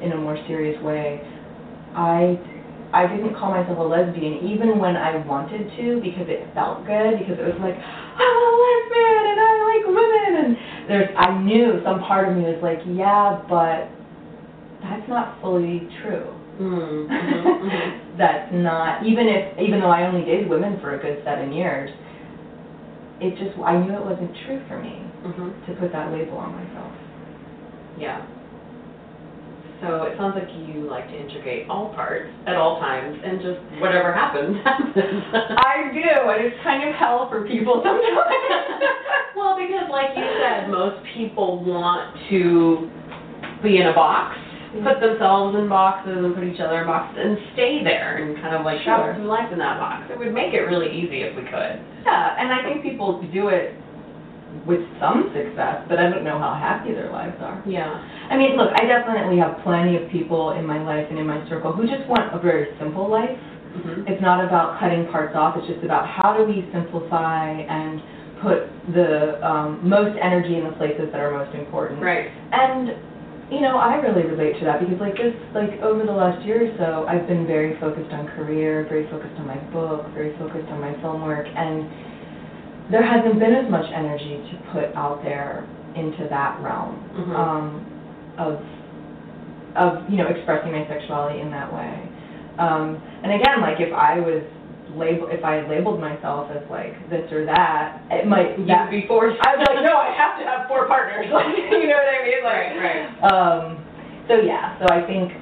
in 0.01 0.11
a 0.11 0.17
more 0.17 0.37
serious 0.47 0.81
way, 0.83 1.21
I 1.95 2.39
I 2.93 3.05
didn't 3.07 3.35
call 3.35 3.51
myself 3.51 3.77
a 3.77 3.83
lesbian 3.83 4.47
even 4.47 4.79
when 4.79 4.95
I 4.95 5.19
wanted 5.27 5.67
to 5.75 5.99
because 5.99 6.31
it 6.31 6.47
felt 6.55 6.87
good 6.87 7.19
because 7.19 7.35
it 7.35 7.43
was 7.43 7.59
like 7.59 7.75
I'm 7.75 8.35
a 8.37 8.51
lesbian 8.55 9.23
and 9.27 9.39
I 9.43 9.51
like 9.67 9.83
women 9.91 10.31
and 10.39 10.49
there's 10.87 11.09
I 11.17 11.37
knew 11.43 11.81
some 11.83 11.99
part 11.99 12.29
of 12.29 12.37
me 12.37 12.43
was 12.47 12.59
like 12.63 12.79
yeah 12.87 13.43
but 13.49 13.91
that's 14.81 15.07
not 15.09 15.41
fully 15.41 15.87
true. 16.03 16.33
Mm-hmm. 16.57 17.11
Mm-hmm. 17.57 18.17
that's 18.17 18.49
not 18.53 19.05
even 19.05 19.27
if 19.27 19.59
even 19.59 19.79
though 19.79 19.91
I 19.91 20.07
only 20.07 20.25
dated 20.25 20.49
women 20.49 20.79
for 20.79 20.95
a 20.95 21.01
good 21.01 21.21
seven 21.25 21.51
years, 21.51 21.91
it 23.19 23.37
just 23.37 23.57
I 23.59 23.77
knew 23.77 23.93
it 23.93 24.05
wasn't 24.05 24.31
true 24.45 24.63
for 24.67 24.81
me 24.81 24.97
mm-hmm. 25.25 25.49
to 25.65 25.79
put 25.79 25.91
that 25.91 26.11
label 26.11 26.37
on 26.37 26.55
myself. 26.55 26.93
Yeah. 27.99 28.25
So 29.81 30.09
it 30.09 30.17
sounds 30.17 30.33
like 30.33 30.49
you 30.65 30.89
like 30.89 31.05
to 31.07 31.15
integrate 31.15 31.69
all 31.69 31.93
parts 31.93 32.29
at 32.47 32.55
all 32.55 32.79
times, 32.79 33.13
and 33.23 33.37
just 33.37 33.61
whatever 33.77 34.09
happens 34.13 34.57
happens. 34.65 35.21
I 35.61 35.93
do, 35.93 36.01
and 36.01 36.39
it's 36.45 36.57
kind 36.63 36.81
of 36.87 36.95
hell 36.95 37.29
for 37.29 37.45
people 37.47 37.81
sometimes. 37.85 38.17
well, 39.37 39.53
because 39.53 39.85
like 39.91 40.17
you 40.17 40.25
said, 40.41 40.69
most 40.69 40.97
people 41.13 41.63
want 41.63 42.17
to 42.29 42.89
be 43.61 43.77
in 43.77 43.87
a 43.87 43.93
box, 43.93 44.37
put 44.81 44.97
mm-hmm. 44.97 45.13
themselves 45.13 45.57
in 45.57 45.69
boxes 45.69 46.25
and 46.25 46.33
put 46.33 46.43
each 46.43 46.59
other 46.59 46.81
in 46.81 46.87
boxes 46.87 47.17
and 47.21 47.37
stay 47.53 47.81
there 47.85 48.17
and 48.17 48.37
kind 48.41 48.57
of 48.57 48.65
like 48.65 48.81
Sure. 48.81 49.13
through 49.13 49.29
life 49.29 49.53
in 49.53 49.59
that 49.61 49.77
box. 49.77 50.09
It 50.09 50.17
would 50.17 50.33
make 50.33 50.53
it 50.53 50.65
really 50.65 50.89
easy 50.89 51.21
if 51.21 51.37
we 51.37 51.43
could. 51.45 51.77
Yeah, 52.05 52.37
and 52.41 52.49
I 52.49 52.65
think 52.65 52.81
people 52.81 53.21
do 53.33 53.49
it 53.49 53.77
with 54.65 54.81
some 54.99 55.31
success, 55.35 55.83
but 55.87 55.99
I 55.99 56.09
don't 56.09 56.23
know 56.23 56.39
how 56.39 56.53
happy 56.55 56.93
their 56.93 57.11
lives 57.11 57.37
are. 57.39 57.63
Yeah. 57.65 57.87
I 57.87 58.37
mean, 58.37 58.57
look, 58.57 58.71
I 58.75 58.85
definitely 58.85 59.37
have 59.39 59.59
plenty 59.63 59.95
of 59.95 60.09
people 60.11 60.51
in 60.51 60.65
my 60.65 60.83
life 60.83 61.07
and 61.09 61.19
in 61.19 61.27
my 61.27 61.47
circle 61.47 61.71
who 61.71 61.87
just 61.87 62.07
want 62.07 62.33
a 62.35 62.39
very 62.39 62.75
simple 62.79 63.09
life. 63.09 63.29
Mm-hmm. 63.31 64.07
It's 64.07 64.21
not 64.21 64.43
about 64.43 64.79
cutting 64.79 65.07
parts 65.07 65.35
off, 65.35 65.55
it's 65.57 65.67
just 65.67 65.83
about 65.83 66.07
how 66.07 66.35
do 66.35 66.43
we 66.43 66.67
simplify 66.73 67.51
and 67.51 68.01
put 68.41 68.69
the 68.93 69.41
um, 69.45 69.81
most 69.81 70.17
energy 70.21 70.55
in 70.55 70.63
the 70.63 70.75
places 70.77 71.09
that 71.11 71.19
are 71.19 71.31
most 71.31 71.55
important. 71.55 72.01
Right. 72.01 72.29
And, 72.51 72.95
you 73.51 73.61
know, 73.61 73.77
I 73.77 73.95
really 74.03 74.27
relate 74.27 74.59
to 74.59 74.65
that 74.65 74.79
because 74.79 74.99
like 74.99 75.15
this, 75.15 75.33
like 75.55 75.79
over 75.81 76.05
the 76.05 76.11
last 76.11 76.45
year 76.45 76.67
or 76.67 76.71
so, 76.77 77.07
I've 77.07 77.27
been 77.27 77.47
very 77.47 77.79
focused 77.79 78.11
on 78.11 78.27
career, 78.35 78.85
very 78.89 79.09
focused 79.09 79.35
on 79.39 79.47
my 79.47 79.57
book, 79.71 80.05
very 80.13 80.35
focused 80.37 80.67
on 80.69 80.81
my 80.81 80.93
film 81.01 81.23
work, 81.23 81.47
and 81.47 81.87
there 82.91 83.03
hasn't 83.03 83.39
been 83.39 83.53
as 83.53 83.69
much 83.69 83.85
energy 83.93 84.37
to 84.51 84.57
put 84.71 84.95
out 84.95 85.21
there 85.23 85.65
into 85.95 86.27
that 86.29 86.59
realm 86.61 86.95
Mhm. 87.15 87.35
um, 87.35 87.85
of, 88.37 88.59
of, 89.75 90.09
you 90.09 90.17
know, 90.17 90.27
expressing 90.27 90.71
my 90.71 90.85
sexuality 90.87 91.39
in 91.41 91.51
that 91.51 91.71
way. 91.73 91.99
Um, 92.59 93.01
and 93.23 93.31
again, 93.33 93.61
like 93.61 93.79
if 93.79 93.93
I 93.93 94.19
was 94.19 94.41
label, 94.95 95.27
if 95.29 95.43
I 95.43 95.67
labeled 95.67 95.99
myself 95.99 96.49
as 96.49 96.63
like 96.69 96.95
this 97.09 97.29
or 97.31 97.45
that, 97.45 97.99
it 98.09 98.25
might, 98.25 98.57
You'd 98.57 98.69
that, 98.69 98.89
be 98.89 99.05
forced. 99.07 99.37
I'd 99.45 99.57
be 99.59 99.65
like, 99.75 99.83
no, 99.85 99.97
I 99.97 100.11
have 100.15 100.39
to 100.39 100.45
have 100.45 100.67
four 100.67 100.87
partners, 100.87 101.27
like, 101.33 101.47
you 101.71 101.87
know 101.87 101.97
what 101.97 102.07
I 102.07 102.23
mean? 102.23 102.43
Like, 102.43 102.81
Right, 102.81 103.11
right. 103.21 103.31
Um, 103.31 103.83
so 104.27 104.35
yeah, 104.41 104.77
so 104.79 104.85
I 104.93 105.05
think, 105.05 105.33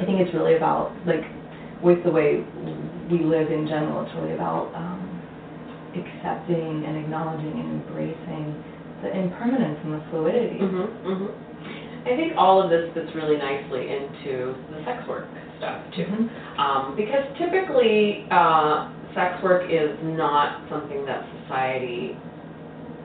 I 0.00 0.04
think 0.04 0.20
it's 0.20 0.34
really 0.34 0.56
about, 0.56 0.92
like, 1.06 1.24
with 1.82 2.02
the 2.04 2.10
way 2.10 2.44
we 3.10 3.20
live 3.24 3.50
in 3.52 3.66
general, 3.68 4.04
it's 4.04 4.14
really 4.16 4.32
about, 4.34 4.72
um, 4.74 4.95
accepting 6.04 6.84
and 6.84 6.96
acknowledging 6.96 7.52
and 7.52 7.82
embracing 7.82 8.64
the 9.02 9.16
impermanence 9.16 9.78
and 9.84 9.94
the 9.94 10.00
fluidity. 10.10 10.58
Mhm. 10.58 10.88
Mhm. 11.04 11.30
I 12.06 12.16
think 12.16 12.34
all 12.36 12.62
of 12.62 12.70
this 12.70 12.90
fits 12.94 13.14
really 13.14 13.36
nicely 13.36 13.90
into 13.90 14.54
the 14.70 14.84
sex 14.84 15.06
work 15.08 15.26
stuff 15.58 15.78
too. 15.92 16.04
Mhm. 16.04 16.28
Um, 16.58 16.94
because 16.96 17.24
typically, 17.36 18.26
uh, 18.30 18.86
sex 19.14 19.42
work 19.42 19.64
is 19.70 19.90
not 20.02 20.60
something 20.68 21.04
that 21.06 21.24
society, 21.42 22.16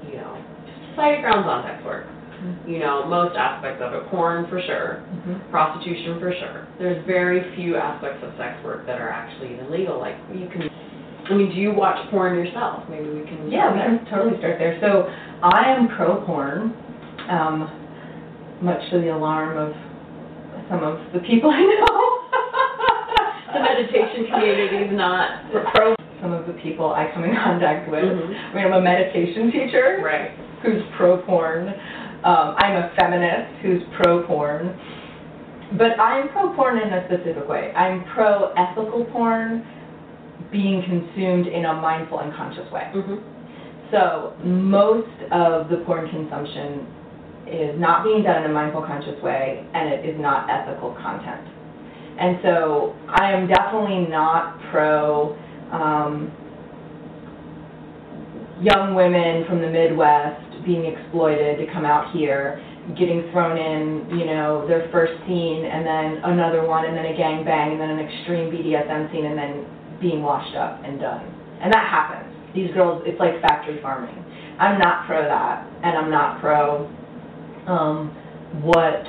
you 0.10 0.18
know, 0.18 0.38
society 0.92 1.22
grounds 1.22 1.48
on 1.48 1.64
sex 1.64 1.84
work. 1.86 2.06
You 2.66 2.80
know, 2.80 3.06
most 3.06 3.38
aspects 3.38 3.84
of 3.84 3.94
it, 3.94 4.10
porn 4.10 4.48
for 4.48 4.60
sure, 4.62 4.98
Mhm. 5.14 5.52
prostitution 5.52 6.20
for 6.20 6.34
sure. 6.34 6.66
There's 6.80 6.98
very 7.06 7.42
few 7.56 7.78
aspects 7.78 8.24
of 8.24 8.32
sex 8.36 8.58
work 8.64 8.88
that 8.88 9.00
are 9.00 9.10
actually 9.10 9.54
even 9.54 9.70
legal. 9.70 10.00
Like 10.00 10.16
you 10.34 10.48
can, 10.48 10.70
I 11.32 11.34
mean, 11.34 11.50
do 11.50 11.56
you 11.56 11.74
watch 11.74 11.98
porn 12.12 12.36
yourself? 12.36 12.84
Maybe 12.90 13.10
we 13.10 13.24
can. 13.24 13.50
Yeah, 13.50 13.72
we 13.72 13.80
can 13.80 14.06
totally 14.12 14.38
start 14.40 14.60
there. 14.60 14.78
So 14.82 15.08
I 15.42 15.72
am 15.72 15.88
pro 15.96 16.26
porn, 16.26 16.76
um, 17.30 17.72
much 18.62 18.82
to 18.92 19.00
the 19.00 19.16
alarm 19.16 19.58
of 19.58 19.72
some 20.70 20.84
of 20.84 21.00
the 21.14 21.20
people 21.20 21.50
I 21.50 21.62
know. 21.62 22.18
The 23.52 23.60
meditation 23.60 24.28
community 24.32 24.78
is 24.78 24.92
not 24.96 25.52
pro. 25.76 25.94
Some 26.22 26.32
of 26.32 26.48
the 26.48 26.54
people 26.64 26.94
I 26.94 27.12
come 27.14 27.26
in 27.26 27.36
contact 27.36 27.90
with. 27.92 28.06
Mhm. 28.06 28.32
I 28.52 28.56
mean, 28.56 28.66
I'm 28.66 28.74
a 28.74 28.82
meditation 28.82 29.52
teacher 29.52 30.00
Right. 30.02 30.32
who's 30.64 30.82
pro 30.96 31.18
porn. 31.18 31.68
Um, 32.24 32.56
I'm 32.60 32.78
a 32.78 32.92
feminist 32.98 33.52
who's 33.62 33.82
pro 34.00 34.24
porn. 34.26 34.80
But 35.78 36.00
I'm 36.00 36.30
pro 36.30 36.54
porn 36.56 36.78
in 36.78 36.94
a 36.94 37.04
specific 37.08 37.50
way. 37.50 37.74
I'm 37.76 38.06
pro 38.16 38.54
ethical 38.56 39.04
porn 39.12 39.66
being 40.52 40.84
consumed 40.84 41.48
in 41.48 41.66
a 41.66 41.74
mindful 41.74 42.20
and 42.20 42.34
conscious 42.34 42.70
way. 42.72 42.88
Mhm. 42.94 43.20
So 43.92 44.34
most 44.44 45.08
of 45.32 45.70
the 45.70 45.78
porn 45.78 46.08
consumption 46.10 46.86
is 47.48 47.78
not 47.80 48.04
being 48.04 48.24
done 48.24 48.44
in 48.44 48.52
a 48.52 48.54
mindful, 48.54 48.82
conscious 48.82 49.22
way, 49.22 49.64
and 49.74 49.90
it 49.90 50.06
is 50.06 50.20
not 50.20 50.50
ethical 50.50 50.92
content. 51.02 51.42
And 52.18 52.40
so 52.42 52.94
I 53.10 53.32
am 53.32 53.48
definitely 53.48 54.08
not 54.08 54.60
pro 54.72 55.36
um, 55.72 56.32
young 58.62 58.94
women 58.94 59.46
from 59.46 59.62
the 59.62 59.68
Midwest 59.68 60.64
being 60.66 60.86
exploited 60.86 61.58
to 61.58 61.66
come 61.74 61.86
out 61.86 62.12
here, 62.12 62.62
getting 62.98 63.30
thrown 63.32 63.58
in, 63.58 64.06
you 64.18 64.26
know, 64.26 64.68
their 64.68 64.88
first 64.92 65.14
scene, 65.26 65.66
and 65.66 65.86
then 65.86 66.22
another 66.24 66.68
one, 66.68 66.86
and 66.86 66.96
then 66.96 67.06
a 67.06 67.18
gang 67.18 67.44
bang, 67.44 67.72
and 67.72 67.82
then 67.82 67.90
an 67.90 68.00
extreme 68.00 68.52
BDSM 68.52 69.12
scene, 69.12 69.26
and 69.26 69.38
then 69.38 69.66
being 70.02 70.22
washed 70.22 70.56
up 70.56 70.82
and 70.84 71.00
done. 71.00 71.24
And 71.62 71.72
that 71.72 71.88
happens. 71.88 72.28
These 72.54 72.74
girls, 72.74 73.04
it's 73.06 73.20
like 73.20 73.40
factory 73.42 73.82
farming. 73.82 74.18
I'm 74.60 74.78
not 74.78 75.08
pro 75.08 75.24
that, 75.24 75.66
and 75.84 75.98
I'm 75.98 76.12
not 76.12 76.42
pro 76.42 76.90
um, 77.68 78.10
what 78.64 79.06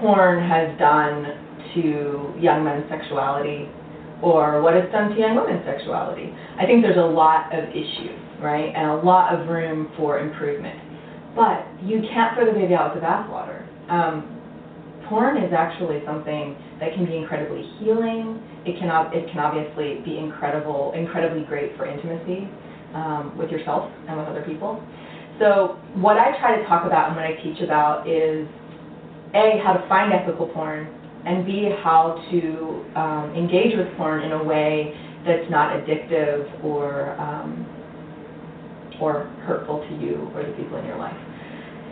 porn 0.00 0.42
has 0.48 0.76
done 0.78 1.26
to 1.74 2.34
young 2.40 2.64
men's 2.64 2.88
sexuality 2.88 3.68
or 4.22 4.62
what 4.62 4.74
it's 4.74 4.90
done 4.90 5.10
to 5.10 5.18
young 5.18 5.36
women's 5.36 5.64
sexuality. 5.64 6.34
I 6.58 6.66
think 6.66 6.82
there's 6.82 6.98
a 6.98 7.00
lot 7.00 7.54
of 7.54 7.68
issues, 7.70 8.18
right, 8.42 8.74
and 8.74 8.90
a 8.90 8.96
lot 9.04 9.32
of 9.32 9.48
room 9.48 9.92
for 9.96 10.18
improvement. 10.18 10.80
But 11.36 11.66
you 11.82 12.02
can't 12.02 12.34
throw 12.34 12.46
the 12.46 12.52
baby 12.52 12.74
out 12.74 12.94
with 12.94 13.02
the 13.02 13.06
bathwater. 13.06 13.62
Um, 13.90 14.37
porn 15.08 15.36
is 15.36 15.52
actually 15.52 16.02
something 16.04 16.56
that 16.80 16.94
can 16.94 17.06
be 17.06 17.16
incredibly 17.16 17.62
healing. 17.78 18.42
It 18.64 18.78
can 18.78 18.88
it 19.12 19.30
can 19.30 19.38
obviously 19.38 20.00
be 20.04 20.18
incredible, 20.18 20.92
incredibly 20.94 21.44
great 21.44 21.76
for 21.76 21.86
intimacy 21.86 22.48
um, 22.94 23.36
with 23.36 23.50
yourself 23.50 23.90
and 24.08 24.18
with 24.18 24.28
other 24.28 24.42
people. 24.42 24.82
So 25.38 25.78
what 25.94 26.18
I 26.18 26.36
try 26.38 26.56
to 26.58 26.66
talk 26.66 26.84
about 26.84 27.08
and 27.08 27.16
what 27.16 27.24
I 27.24 27.34
teach 27.42 27.62
about 27.62 28.08
is 28.08 28.46
a 29.34 29.60
how 29.64 29.74
to 29.74 29.88
find 29.88 30.12
ethical 30.12 30.48
porn 30.48 30.88
and 31.26 31.44
b 31.46 31.70
how 31.82 32.22
to 32.30 32.84
um, 32.98 33.34
engage 33.36 33.76
with 33.76 33.86
porn 33.96 34.22
in 34.22 34.32
a 34.32 34.42
way 34.42 34.94
that's 35.24 35.50
not 35.50 35.72
addictive 35.74 36.64
or 36.64 37.10
um, 37.20 37.66
or 39.00 39.24
hurtful 39.46 39.80
to 39.88 39.94
you 39.96 40.30
or 40.34 40.44
the 40.44 40.52
people 40.52 40.76
in 40.78 40.84
your 40.84 40.98
life. 40.98 41.16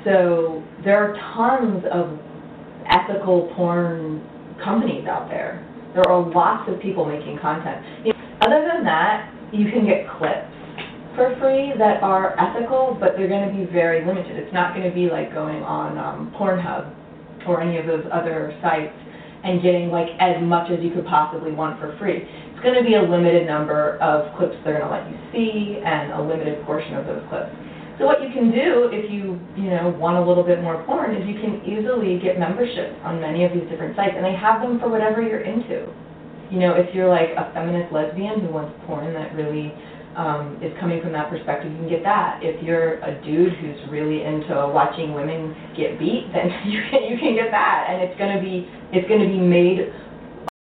So 0.05 0.63
there 0.85 1.03
are 1.03 1.15
tons 1.35 1.85
of 1.93 2.19
ethical 2.91 3.53
porn 3.55 4.23
companies 4.63 5.07
out 5.07 5.29
there. 5.29 5.67
There 5.95 6.05
are 6.09 6.21
lots 6.31 6.71
of 6.71 6.81
people 6.81 7.05
making 7.05 7.39
content. 7.39 7.85
Other 8.41 8.69
than 8.71 8.85
that, 8.85 9.33
you 9.53 9.71
can 9.71 9.87
get 9.87 10.09
clips 10.19 10.53
for 11.15 11.35
free 11.41 11.73
that 11.79 12.03
are 12.03 12.39
ethical, 12.39 12.97
but 13.01 13.17
they're 13.17 13.29
going 13.29 13.49
to 13.49 13.55
be 13.55 13.65
very 13.73 14.05
limited. 14.05 14.37
It's 14.37 14.53
not 14.53 14.75
going 14.75 14.89
to 14.89 14.95
be 14.95 15.09
like 15.09 15.33
going 15.33 15.63
on 15.63 15.97
um, 15.97 16.35
Pornhub 16.39 16.93
or 17.49 17.63
any 17.63 17.79
of 17.79 17.87
those 17.87 18.05
other 18.13 18.57
sites 18.61 18.93
and 19.45 19.63
getting 19.63 19.89
like 19.91 20.09
as 20.21 20.43
much 20.43 20.71
as 20.71 20.83
you 20.83 20.91
could 20.91 21.07
possibly 21.07 21.53
want 21.53 21.81
for 21.81 21.97
free. 21.99 22.29
It's 22.29 22.63
going 22.63 22.75
to 22.75 22.85
be 22.85 22.95
a 22.95 23.03
limited 23.03 23.47
number 23.47 23.97
of 24.03 24.37
clips 24.37 24.57
they're 24.65 24.79
going 24.79 24.85
to 24.85 24.93
let 24.93 25.09
you 25.09 25.17
see 25.33 25.81
and 25.85 26.13
a 26.13 26.21
limited 26.21 26.65
portion 26.67 26.95
of 26.95 27.07
those 27.07 27.23
clips. 27.29 27.55
So 27.99 28.05
what 28.05 28.21
you 28.21 28.29
can 28.29 28.53
do 28.53 28.91
if 28.93 29.11
you, 29.11 29.41
you 29.57 29.71
know, 29.71 29.89
want 29.97 30.21
a 30.21 30.25
little 30.25 30.45
bit 30.45 30.61
more 30.61 30.85
porn 30.85 31.17
is 31.17 31.25
you 31.27 31.41
can 31.41 31.65
easily 31.65 32.21
get 32.21 32.39
memberships 32.39 32.93
on 33.03 33.21
many 33.21 33.45
of 33.45 33.53
these 33.53 33.65
different 33.73 33.97
sites 33.97 34.13
and 34.15 34.25
they 34.25 34.37
have 34.37 34.61
them 34.61 34.79
for 34.79 34.89
whatever 34.89 35.23
you're 35.23 35.41
into. 35.41 35.89
You 36.53 36.61
know, 36.61 36.77
if 36.77 36.95
you're 36.95 37.09
like 37.09 37.33
a 37.37 37.51
feminist 37.55 37.93
lesbian 37.93 38.41
who 38.41 38.53
wants 38.53 38.77
porn 38.87 39.15
that 39.15 39.35
really 39.35 39.73
um, 40.17 40.57
is 40.63 40.73
coming 40.81 41.01
from 41.01 41.13
that 41.13 41.29
perspective, 41.29 41.73
you 41.73 41.79
can 41.79 41.89
get 41.89 42.03
that. 42.05 42.41
If 42.43 42.63
you're 42.63 43.01
a 43.01 43.21
dude 43.25 43.53
who's 43.61 43.81
really 43.91 44.25
into 44.25 44.55
watching 44.73 45.13
women 45.13 45.57
get 45.77 45.99
beat, 45.99 46.33
then 46.33 46.53
you 46.69 46.83
can 46.91 47.05
you 47.05 47.19
can 47.19 47.35
get 47.35 47.51
that, 47.51 47.87
and 47.89 48.03
it's 48.03 48.17
gonna 48.19 48.41
be 48.41 48.69
it's 48.93 49.09
gonna 49.09 49.29
be 49.29 49.41
made. 49.41 49.93